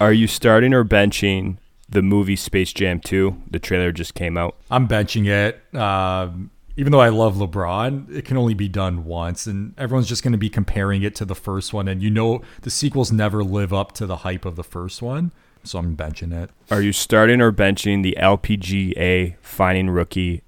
[0.00, 1.58] Are you starting or benching
[1.90, 3.42] the movie Space Jam 2?
[3.50, 4.56] The trailer just came out.
[4.70, 5.74] I'm benching it.
[5.74, 10.22] Um, even though I love LeBron, it can only be done once, and everyone's just
[10.22, 11.88] going to be comparing it to the first one.
[11.88, 15.32] And you know, the sequels never live up to the hype of the first one,
[15.62, 16.50] so I'm benching it.
[16.70, 20.42] Are you starting or benching the LPGA fining rookie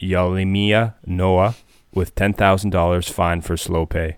[0.00, 1.54] Yealimi Noh
[1.92, 4.16] with $10,000 fine for slow pay?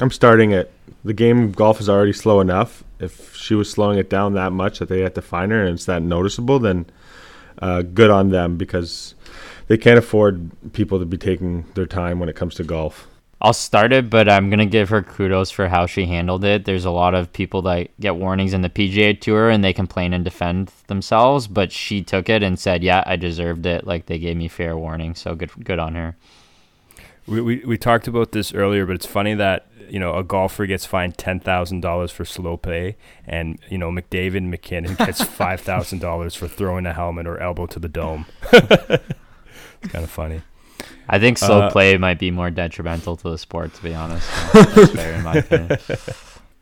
[0.00, 0.72] I'm starting it.
[1.04, 2.84] The game of golf is already slow enough.
[2.98, 5.74] If she was slowing it down that much that they had to fine her and
[5.74, 6.86] it's that noticeable, then
[7.62, 9.14] uh, good on them because
[9.68, 13.06] they can't afford people to be taking their time when it comes to golf.
[13.40, 16.64] I'll start it, but I'm gonna give her kudos for how she handled it.
[16.64, 20.12] There's a lot of people that get warnings in the PGA Tour and they complain
[20.12, 23.86] and defend themselves, but she took it and said, "Yeah, I deserved it.
[23.86, 26.16] Like they gave me fair warning, so good, good on her."
[27.28, 30.66] We, we, we talked about this earlier, but it's funny that you know a golfer
[30.66, 35.60] gets fined ten thousand dollars for slow play, and you know McDavid MacKinnon gets five
[35.60, 38.26] thousand dollars for throwing a helmet or elbow to the dome.
[38.52, 40.42] it's kind of funny.
[41.08, 44.28] I think slow Uh, play might be more detrimental to the sport, to be honest.
[44.92, 45.78] Fair in my opinion.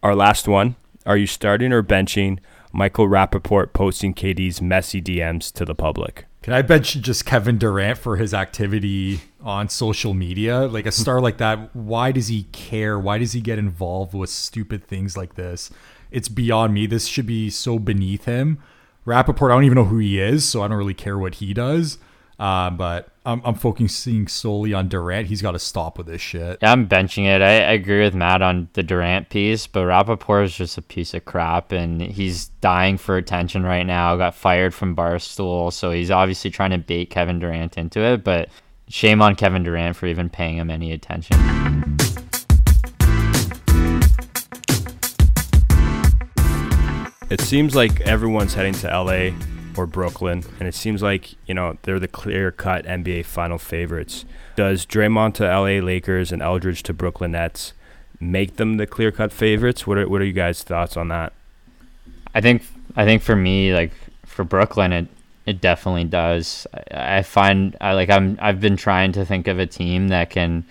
[0.02, 2.38] Our last one: Are you starting or benching
[2.72, 6.25] Michael Rapaport posting KD's messy DMs to the public?
[6.42, 10.66] Can I bench just Kevin Durant for his activity on social media?
[10.66, 12.98] Like a star like that, why does he care?
[12.98, 15.70] Why does he get involved with stupid things like this?
[16.10, 16.86] It's beyond me.
[16.86, 18.58] This should be so beneath him.
[19.06, 21.54] Rapaport, I don't even know who he is, so I don't really care what he
[21.54, 21.98] does.
[22.38, 25.26] Uh, but I'm, I'm focusing solely on Durant.
[25.28, 26.58] He's got to stop with this shit.
[26.60, 27.40] Yeah, I'm benching it.
[27.40, 31.14] I, I agree with Matt on the Durant piece, but Rapaport is just a piece
[31.14, 34.16] of crap, and he's dying for attention right now.
[34.16, 38.22] Got fired from Barstool, so he's obviously trying to bait Kevin Durant into it.
[38.22, 38.50] But
[38.88, 41.36] shame on Kevin Durant for even paying him any attention.
[47.28, 49.30] It seems like everyone's heading to LA
[49.76, 54.24] or Brooklyn, and it seems like you know they're the clear-cut NBA final favorites.
[54.56, 57.72] Does Drummond to LA Lakers and Aldridge to Brooklyn Nets
[58.20, 59.86] make them the clear-cut favorites?
[59.86, 61.32] What are what are you guys' thoughts on that?
[62.34, 62.62] I think
[62.96, 63.92] I think for me, like
[64.24, 65.08] for Brooklyn, it
[65.46, 66.66] it definitely does.
[66.74, 70.30] I, I find I like I'm I've been trying to think of a team that
[70.30, 70.64] can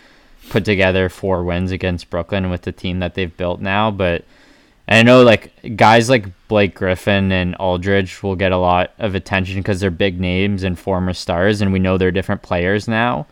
[0.49, 4.25] put together four wins against Brooklyn with the team that they've built now, but
[4.87, 9.15] and I know like guys like Blake Griffin and Aldridge will get a lot of
[9.15, 13.27] attention because they're big names and former stars, and we know they're different players now.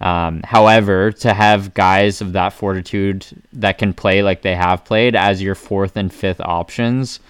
[0.00, 5.14] Um, however, to have guys of that fortitude that can play like they have played
[5.14, 7.20] as your fourth and fifth options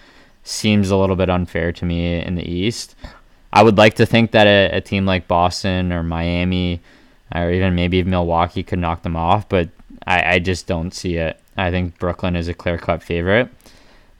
[0.42, 2.94] seems a little bit unfair to me in the East.
[3.52, 6.80] I would like to think that a, a team like Boston or Miami
[7.34, 9.68] or even maybe Milwaukee could knock them off, but
[10.06, 11.38] I, I just don't see it.
[11.56, 13.50] I think Brooklyn is a clear cut favorite.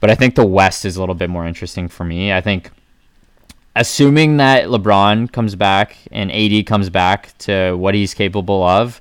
[0.03, 2.33] But I think the West is a little bit more interesting for me.
[2.33, 2.71] I think
[3.73, 8.99] assuming that LeBron comes back and AD comes back to what he's capable of,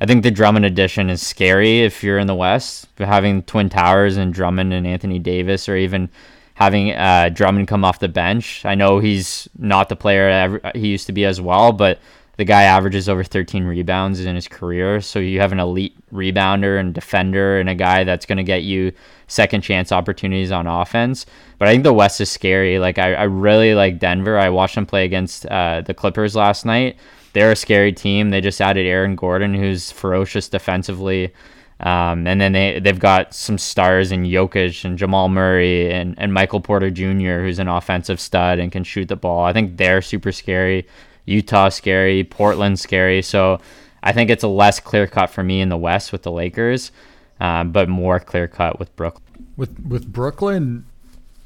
[0.00, 2.88] I think the Drummond addition is scary if you're in the West.
[2.98, 6.10] Having Twin Towers and Drummond and Anthony Davis, or even
[6.54, 8.64] having uh, Drummond come off the bench.
[8.64, 12.00] I know he's not the player he used to be as well, but
[12.40, 15.02] the guy averages over 13 rebounds in his career.
[15.02, 18.62] So you have an elite rebounder and defender and a guy that's going to get
[18.62, 18.92] you
[19.26, 21.26] second chance opportunities on offense.
[21.58, 22.78] But I think the West is scary.
[22.78, 24.38] Like I, I really like Denver.
[24.38, 26.96] I watched them play against uh, the Clippers last night.
[27.34, 28.30] They're a scary team.
[28.30, 31.34] They just added Aaron Gordon, who's ferocious defensively.
[31.80, 36.32] Um, and then they they've got some stars in Jokic and Jamal Murray and, and
[36.32, 39.44] Michael Porter Jr., who's an offensive stud and can shoot the ball.
[39.44, 40.86] I think they're super scary.
[41.26, 43.22] Utah scary, Portland scary.
[43.22, 43.60] So
[44.02, 46.92] I think it's a less clear cut for me in the West with the Lakers,
[47.40, 49.24] um, but more clear cut with Brooklyn.
[49.56, 50.86] With with Brooklyn,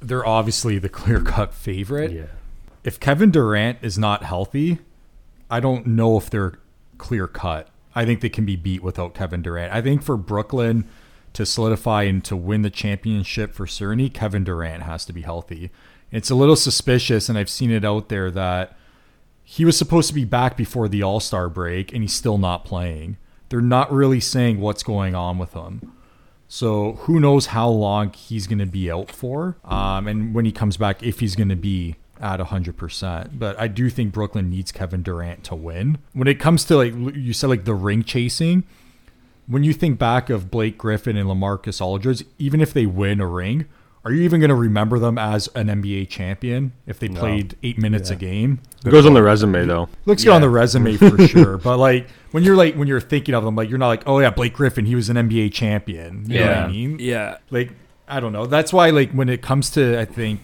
[0.01, 2.13] they're obviously the clear cut favorite.
[2.13, 2.27] Yeah.
[2.85, 4.79] If Kevin Durant is not healthy,
[5.51, 6.59] I don't know if they're
[6.99, 7.69] clear cut.
[7.95, 9.73] I think they can be beat without Kevin Durant.
[9.73, 10.85] I think for Brooklyn
[11.33, 15.71] to solidify and to win the championship for Cerny, Kevin Durant has to be healthy.
[16.11, 18.77] It's a little suspicious, and I've seen it out there that
[19.45, 22.65] he was supposed to be back before the All Star break, and he's still not
[22.65, 23.19] playing.
[23.51, 25.93] They're not really saying what's going on with him.
[26.49, 30.53] So who knows how long he's going to be out for, um, and when he
[30.53, 33.39] comes back, if he's going to be at 100%.
[33.39, 35.99] But I do think Brooklyn needs Kevin Durant to win.
[36.13, 38.65] When it comes to like you said like the ring chasing,
[39.47, 43.27] when you think back of Blake Griffin and LaMarcus Aldridge, even if they win a
[43.27, 43.67] ring,
[44.05, 47.21] are you even going to remember them as an NBA champion if they No.
[47.21, 48.61] played 8 minutes a game?
[48.85, 49.89] It goes on the resume though.
[50.05, 53.35] Looks good on the resume for sure, but like when you're like when you're thinking
[53.35, 56.25] of them like you're not like, "Oh yeah, Blake Griffin, he was an NBA champion."
[56.29, 56.67] You know what I Yeah.
[56.69, 56.97] mean?
[57.01, 57.39] Yeah.
[57.51, 57.73] like
[58.07, 58.45] I don't know.
[58.47, 60.41] That's why like when it comes to I think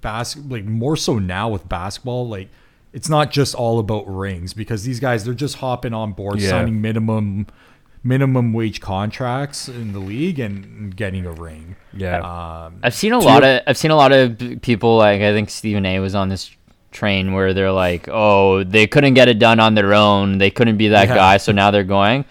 [0.00, 2.48] bas like more so now with basketball, like
[2.92, 6.48] it's not just all about rings because these guys they're just hopping on board, Yeah.
[6.50, 7.46] signing minimum
[8.06, 11.76] minimum wage contracts in the league and getting a ring.
[11.92, 12.18] Yeah.
[12.20, 15.32] Um, I've seen a lot your- of I've seen a lot of people like I
[15.32, 16.50] think Stephen A was on this
[16.92, 20.38] train where they're like, oh, they couldn't get it done on their own.
[20.38, 21.14] They couldn't be that Yeah.
[21.16, 22.24] guy, so now they're going.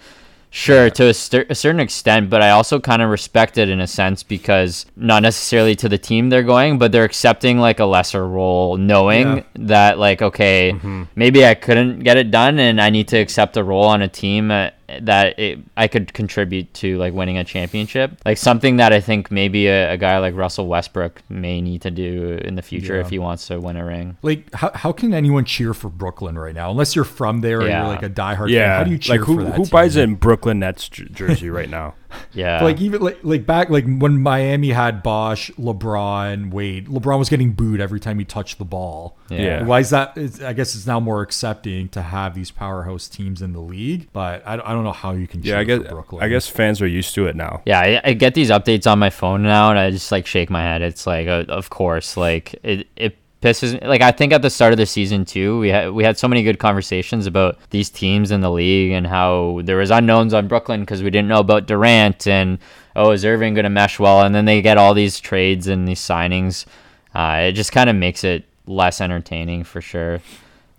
[0.50, 3.78] Sure, to a, cer- a certain extent, but I also kind of respect it in
[3.80, 7.84] a sense because not necessarily to the team they're going, but they're accepting like a
[7.84, 9.42] lesser role, knowing Yeah.
[9.56, 10.74] that like okay,
[11.14, 14.08] maybe I couldn't get it done, and I need to accept a role on a
[14.08, 14.70] team uh,
[15.00, 19.30] that it, I could contribute to like winning a championship, like something that I think
[19.30, 23.00] maybe a, a guy like Russell Westbrook may need to do in the future Yeah.
[23.00, 24.16] if he wants to win a ring.
[24.22, 27.66] like how, how can anyone cheer for Brooklyn right now unless you're from there or
[27.66, 27.80] Yeah.
[27.82, 28.48] you're like a diehard fan?
[28.50, 28.78] yeah.
[28.78, 29.70] How do you cheer like who for that who team?
[29.70, 31.94] buys a Brooklyn Nets jersey right now?
[32.32, 36.86] Yeah, like even like like back like when Miami had Bosh, LeBron, Wade.
[36.88, 39.16] LeBron was getting booed every time he touched the ball.
[39.28, 39.38] yeah.
[39.38, 39.62] Yeah.
[39.64, 40.16] Why is that?
[40.16, 44.08] It's, I guess it's now more accepting to have these powerhouse teams in the league,
[44.12, 45.42] but I, I don't know how you can.
[45.42, 46.22] Yeah, I guess Brooklyn.
[46.22, 47.62] I guess fans are used to it now.
[47.64, 50.50] Yeah, I, I get these updates on my phone now, and I just like shake
[50.50, 50.82] my head.
[50.82, 53.16] It's like, uh, of course, like it it
[53.46, 53.86] pisses me.
[53.86, 56.28] Like I think at the start of the season too, we had we had so
[56.28, 60.48] many good conversations about these teams in the league and how there was unknowns on
[60.48, 62.58] Brooklyn because we didn't know about Durant and
[62.94, 65.86] oh is Irving going to mesh well, and then they get all these trades and
[65.86, 66.66] these signings.
[67.14, 70.20] Uh, it just kind of makes it less entertaining for sure.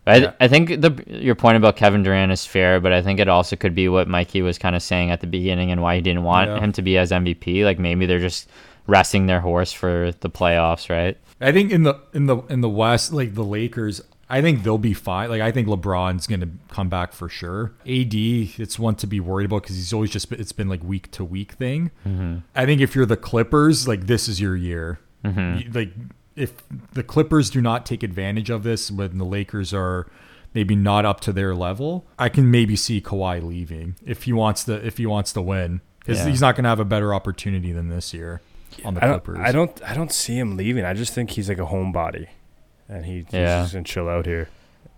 [0.05, 0.32] But Yeah.
[0.39, 3.28] I, I think the your point about Kevin Durant is fair, but I think it
[3.28, 6.01] also could be what Mikey was kind of saying at the beginning and why he
[6.01, 6.59] didn't want Yeah.
[6.59, 7.65] him to be as MVP.
[7.65, 8.49] Like maybe they're just
[8.88, 11.17] resting their horse for the playoffs, right?
[11.39, 14.77] I think in the in the in the West, like the Lakers, I think they'll
[14.79, 15.29] be fine.
[15.29, 17.73] Like I think LeBron's gonna come back for sure.
[17.85, 20.83] AD, it's one to be worried about because he's always just been, it's been like
[20.83, 21.91] week to week thing.
[22.07, 22.38] Mm-hmm.
[22.55, 24.99] I think if you're the Clippers, like this is your year.
[25.23, 25.57] Mm-hmm.
[25.59, 25.93] You- Like
[26.35, 26.53] if
[26.93, 30.07] the Clippers do not take advantage of this when the Lakers are
[30.53, 34.63] maybe not up to their level, I can maybe see Kawhi leaving if he wants
[34.65, 36.29] to if he wants to win because Yeah.
[36.29, 38.41] he's not gonna have a better opportunity than this year
[38.86, 39.39] on the I don't, Clippers.
[39.43, 40.86] I don't I don't see him leaving.
[40.86, 42.28] I just think he's like a homebody,
[42.89, 43.61] and he, he's Yeah.
[43.61, 44.49] just gonna chill out here.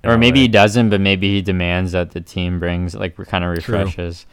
[0.03, 0.41] Or maybe LA.
[0.43, 4.25] he doesn't, but maybe he demands that the team brings like kind of refreshes.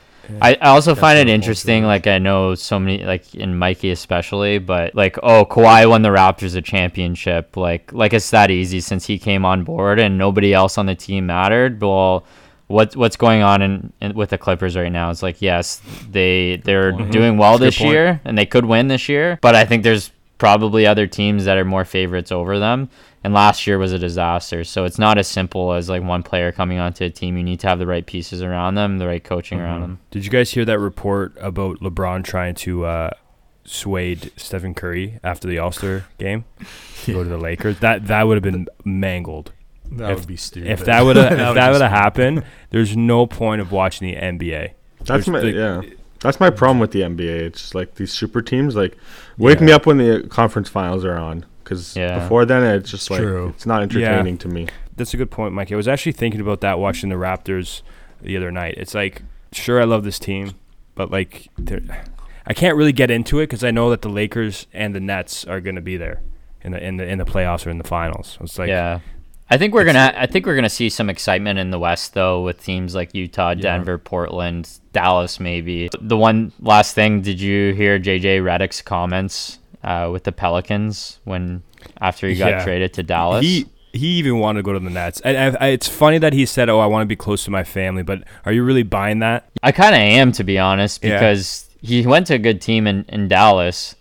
[0.42, 1.84] I, I also That's find it interesting.
[1.84, 6.08] Like I know so many, like in Mikey especially, but like oh Kawhi won the
[6.08, 7.56] Raptors a championship.
[7.56, 10.94] Like like it's that easy since he came on board and nobody else on the
[10.96, 11.80] team mattered.
[11.80, 12.24] Well,
[12.68, 15.10] what what's going on in, in with the Clippers right now?
[15.10, 19.08] It's like yes, they they're doing well That's this year and they could win this
[19.08, 22.90] year, but I think there's probably other teams that are more favorites over them.
[23.24, 24.62] And last year was a disaster.
[24.62, 27.36] So it's not as simple as like one player coming onto a team.
[27.36, 29.98] You need to have the right pieces around them, the right coaching around them.
[30.12, 33.10] Did you guys hear that report about LeBron trying to uh,
[33.64, 36.44] swayed Stephen Curry after the All Star game
[37.04, 37.80] to go to the Lakers?
[37.80, 39.52] That that would have been mangled.
[39.92, 40.70] That If- would be stupid.
[40.70, 44.16] If that would have if that would have happened, there's no point of watching the
[44.16, 44.70] NBA.
[44.98, 45.80] That's There's my the- yeah.
[46.20, 47.40] That's my problem with the NBA.
[47.46, 48.74] It's just like these super teams.
[48.74, 48.96] Like,
[49.38, 49.66] wake Yeah.
[49.66, 52.18] me up when the conference finals are on, because Yeah.
[52.20, 53.48] before then it's just It's like true.
[53.54, 54.66] it's not entertaining to me.
[54.96, 55.70] That's a good point, Mike.
[55.70, 57.82] I was actually thinking about that watching the Raptors
[58.22, 58.74] the other night.
[58.78, 59.22] It's like,
[59.52, 60.52] sure, I love this team,
[60.94, 61.48] but like,
[62.46, 65.44] I can't really get into it because I know that the Lakers and the Nets
[65.44, 66.22] are going to be there
[66.62, 68.38] in the in the in the playoffs or in the finals.
[68.40, 69.00] It's like, yeah.
[69.48, 70.12] I think we're gonna.
[70.16, 73.54] I think we're gonna see some excitement in the West, though, with teams like Utah,
[73.54, 75.88] Denver, Portland, Dallas, maybe.
[76.00, 81.62] The one last thing: Did you hear JJ Redick's comments uh, with the Pelicans when
[82.00, 82.64] after he got Yeah.
[82.64, 83.44] traded to Dallas?
[83.44, 85.20] He he even wanted to go to the Nets.
[85.20, 87.52] And I, I, it's funny that he said, "Oh, I want to be close to
[87.52, 89.48] my family." But are you really buying that?
[89.62, 91.14] I kind of am, to be honest, Yeah.
[91.20, 93.94] because he went to a good team in, in Dallas.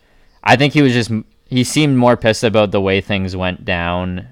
[0.43, 1.11] I think he was just
[1.47, 4.27] he seemed more pissed about the way things went down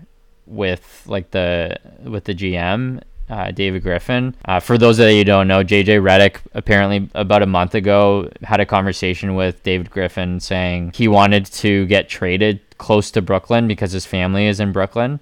[0.54, 3.02] with like the with the GM.
[3.30, 4.36] Uh, David Griffin.
[4.46, 8.60] Uh, for those of you don't know, JJ Redick apparently about a month ago had
[8.60, 13.94] a conversation with David Griffin saying he wanted to get traded close to Brooklyn because
[13.94, 15.22] his family is in Brooklyn.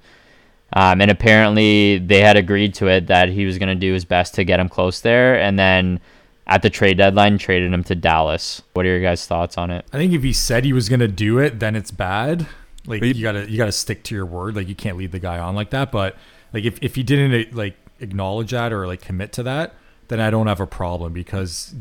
[0.74, 4.04] Um, and apparently they had agreed to it that he was going to do his
[4.04, 5.40] best to get him close there.
[5.40, 6.00] And then
[6.48, 8.62] at the trade deadline, traded him to Dallas.
[8.74, 9.86] What are your guys' thoughts on it?
[9.94, 12.48] I think if he said he was gonna do it, then it's bad.
[12.86, 14.56] Like you- you gotta you gotta stick to your word.
[14.56, 15.92] Like you can't lead the guy on like that.
[15.92, 16.16] But
[16.54, 19.74] like if, if he didn't like acknowledge that or like commit to that,
[20.08, 21.76] then I don't have a problem because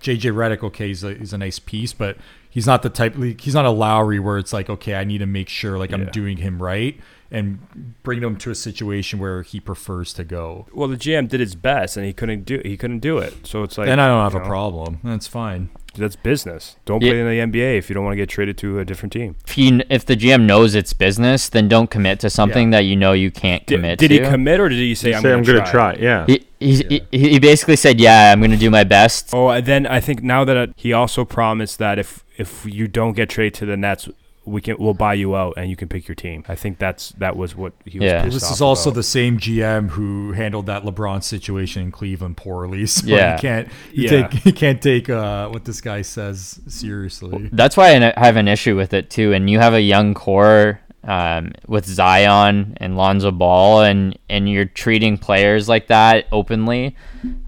[0.00, 2.16] JJ Redick, okay, he's a, he's a nice piece, but
[2.48, 3.14] he's not the type.
[3.16, 5.92] like, He's not a Lowry where it's like, okay, I need to make sure like
[5.92, 6.98] I'm doing him right
[7.30, 10.66] and bring him to a situation where he prefers to go.
[10.72, 13.46] Well, the GM did his best, and he couldn't do he couldn't do it.
[13.46, 15.00] So it's like then I don't have you a know, problem.
[15.02, 15.70] That's fine.
[15.96, 16.76] That's business.
[16.84, 17.10] Don't Yeah.
[17.12, 19.36] play in the NBA if you don't want to get traded to a different team.
[19.46, 22.96] If, he, if the GM knows it's business, then don't commit to something that you
[22.96, 24.14] know you can't Did, commit did to.
[24.14, 25.94] he commit or did he say, Say, "I'm, I'm, gonna, gonna try.
[25.94, 26.26] Yeah.
[26.26, 29.66] He, he, he, he basically said, "Yeah, I'm going to do my best." Oh, and
[29.66, 33.28] then I think now that uh, he also promised that if if you don't get
[33.28, 34.08] traded to the Nets,
[34.46, 36.44] we can we'll buy you out and you can pick your team.
[36.48, 38.06] I think that's that was what he was.
[38.06, 38.22] Yeah.
[38.22, 38.94] pissed This off is also about.
[38.96, 42.86] the same GM who handled that LeBron situation in Cleveland poorly.
[42.96, 43.34] So Yeah.
[43.34, 44.26] you can't you Yeah.
[44.28, 47.50] take you can't take uh, what this guy says seriously.
[47.52, 49.32] That's why I have an issue with it too.
[49.32, 54.64] And you have a young core um, with Zion and Lonzo Ball, and and you're
[54.64, 56.96] treating players like that openly.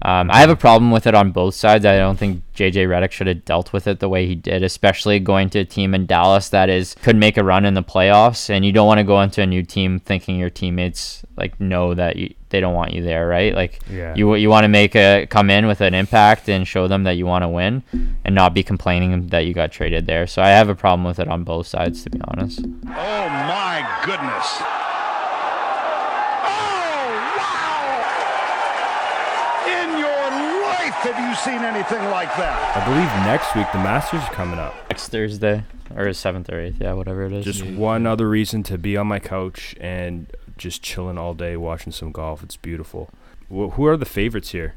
[0.01, 1.85] Um, I have a problem with it on both sides.
[1.85, 5.19] I don't think JJ Redick should have dealt with it the way he did, especially
[5.19, 8.49] going to a team in Dallas that is could make a run in the playoffs,
[8.49, 11.93] and you don't want to go into a new team thinking your teammates like know
[11.93, 13.53] that you, they don't want you there, right?
[13.53, 14.13] Like Yeah.
[14.15, 17.17] you you want to make a come in with an impact and show them that
[17.17, 17.83] you want to win,
[18.25, 20.27] and not be complaining that you got traded there.
[20.27, 22.59] So I have a problem with it on both sides, to be honest.
[22.63, 24.61] Oh my goodness.
[26.51, 27.05] Oh
[27.37, 27.85] wow!
[29.77, 30.25] In your
[30.69, 32.77] life have you seen anything like that?
[32.77, 34.75] I believe next week the Masters is coming up.
[34.89, 35.63] Next Thursday
[35.95, 37.45] or seventh or eighth, yeah, whatever it is.
[37.45, 40.27] Just one other reason to be on my couch and
[40.57, 42.43] just chilling all day watching some golf.
[42.43, 43.09] It's beautiful.
[43.49, 44.75] Wh- who are the favorites here?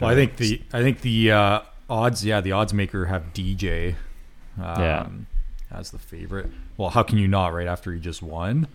[0.00, 3.94] Well, I think the I think the uh, odds yeah the odds maker have DJ
[4.60, 5.08] um, Yeah.
[5.70, 6.46] as the favorite.
[6.76, 8.66] Well, how can you not right after he just won?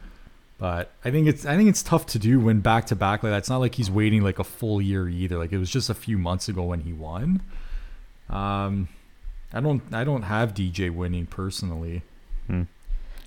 [0.64, 3.34] But I think it's I think it's tough to do when back to back like
[3.34, 3.40] that.
[3.40, 5.38] It's not like he's waiting like a full year either.
[5.38, 7.42] Like it was just a few months ago when he won.
[8.30, 8.88] Um,
[9.52, 12.04] I don't I don't have DJ winning personally.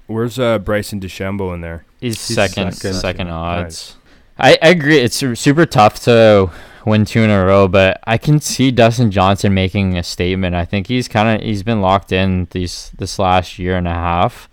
[0.07, 1.84] Where's uh, Bryson DeChambeau in there?
[2.01, 3.01] He's, He's second, second.
[3.01, 3.97] second, odds.
[4.39, 4.97] I, I agree.
[5.01, 6.51] It's super tough to
[6.87, 10.55] win two in a row, but I can see Dustin Johnson making a statement.
[10.55, 13.93] I think he's kind of he's been locked in these this last year and a
[13.93, 14.49] half,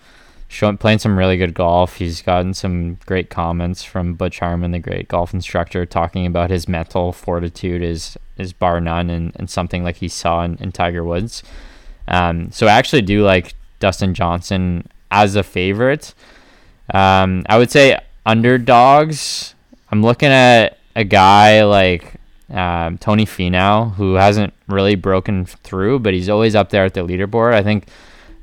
[0.53, 1.95] showing playing some really good golf.
[1.95, 6.67] He's gotten some great comments from Butch Harmon, the great golf instructor, talking about his
[6.67, 11.03] mental fortitude is is bar none and, and something like he saw in, in Tiger
[11.03, 11.41] Woods.
[12.07, 16.13] Um, so I actually do like Dustin Johnson as a favorite.
[16.93, 19.55] Um, I would say underdogs.
[19.91, 22.15] I'm looking at a guy like
[22.51, 27.01] um, Tony Finau, who hasn't really broken through, but he's always up there at the
[27.01, 27.53] leaderboard.
[27.53, 27.87] I think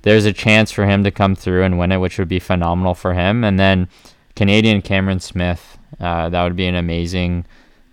[0.02, 2.94] there's a chance for him to come through and win it, which would be phenomenal
[2.94, 3.44] for him.
[3.44, 3.88] And then
[4.36, 7.44] Canadian Cameron Smith, uh, that would be an amazing,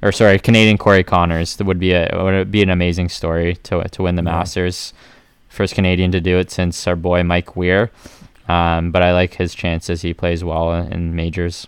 [0.02, 1.58] or sorry, Canadian Corey Conners.
[1.58, 4.32] That would be a would be an amazing story to to win the Yeah.
[4.32, 4.94] Masters.
[5.50, 7.90] First Canadian to do it since our boy Mike Weir.
[8.48, 10.04] Um, but I like his chances.
[10.04, 11.68] He plays well in majors.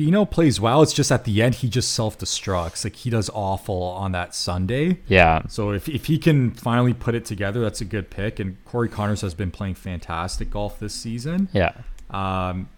[0.00, 0.80] Finau plays well.
[0.80, 2.84] It's just at the end he just self destructs.
[2.84, 4.98] Like he does awful on that Sunday.
[5.06, 8.38] Yeah, So if, if he can finally put it together, that's a good pick.
[8.40, 11.48] And Corey Conners has been playing fantastic golf this season.
[11.52, 11.72] yeah.
[12.08, 12.68] Um,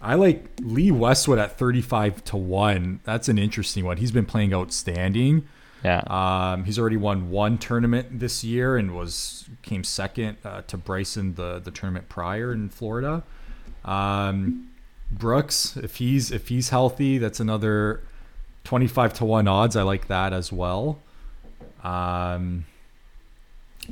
[0.00, 3.00] I like Lee Westwood at 35 to 1.
[3.04, 3.96] That's an interesting one.
[3.96, 5.48] He's been playing outstanding.
[5.82, 6.02] Yeah.
[6.06, 11.34] Um, he's already won one tournament this year and was came second uh, to Bryson
[11.34, 13.24] the the tournament prior in Florida.
[13.84, 14.68] Um,
[15.10, 18.02] Brooks, if he's if he's healthy, that's another
[18.64, 19.76] 25 to 1 odds.
[19.76, 20.98] I like that as well.
[21.84, 22.64] Um,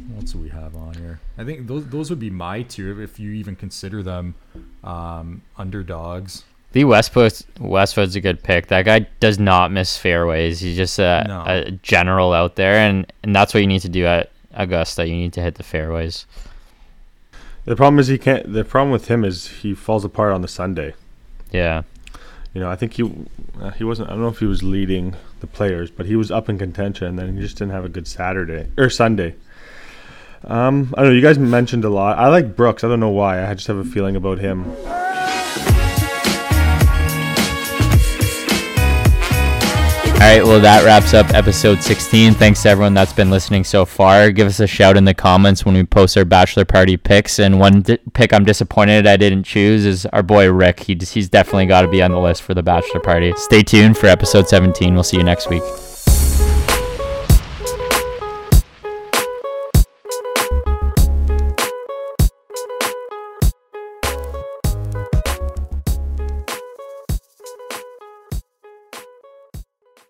[0.09, 1.21] what else do we have on here?
[1.39, 4.35] I think those those would be my two if you even consider them
[4.83, 6.45] um, underdogs.
[6.73, 8.67] The Westwood Westwood's a good pick.
[8.67, 10.59] That guy does not miss fairways.
[10.59, 11.45] He's just a, No.
[11.47, 15.07] a general out there, and, and that's what you need to do at Augusta.
[15.07, 16.27] You need to hit the fairways.
[17.65, 18.53] The problem is he can't.
[18.53, 20.95] The problem with him is he falls apart on the Sunday.
[21.55, 21.83] Yeah.
[22.53, 23.03] You know, I think he
[23.61, 24.09] uh, he wasn't.
[24.09, 27.07] I don't know if he was leading the players, but he was up in contention.
[27.07, 29.37] And then he just didn't have a good Saturday or Sunday.
[30.43, 31.17] Um, I don't know.
[31.17, 32.19] You guys mentioned a lot.
[32.19, 32.85] I like Brooks.
[32.85, 33.49] I don't know why.
[33.49, 34.65] I just have a feeling about him.
[40.15, 42.33] All right, well, that wraps up episode 16.
[42.35, 44.31] Thanks to everyone that's been listening so far.
[44.31, 47.39] Give us a shout in the comments when we post our bachelor party picks.
[47.39, 50.81] And one pick I'm disappointed I didn't choose is our boy Rick.
[50.81, 53.35] He, he's definitely got to be on the list for the bachelor party.
[53.37, 54.95] Stay tuned for episode 17.
[54.95, 55.63] We'll see you next week.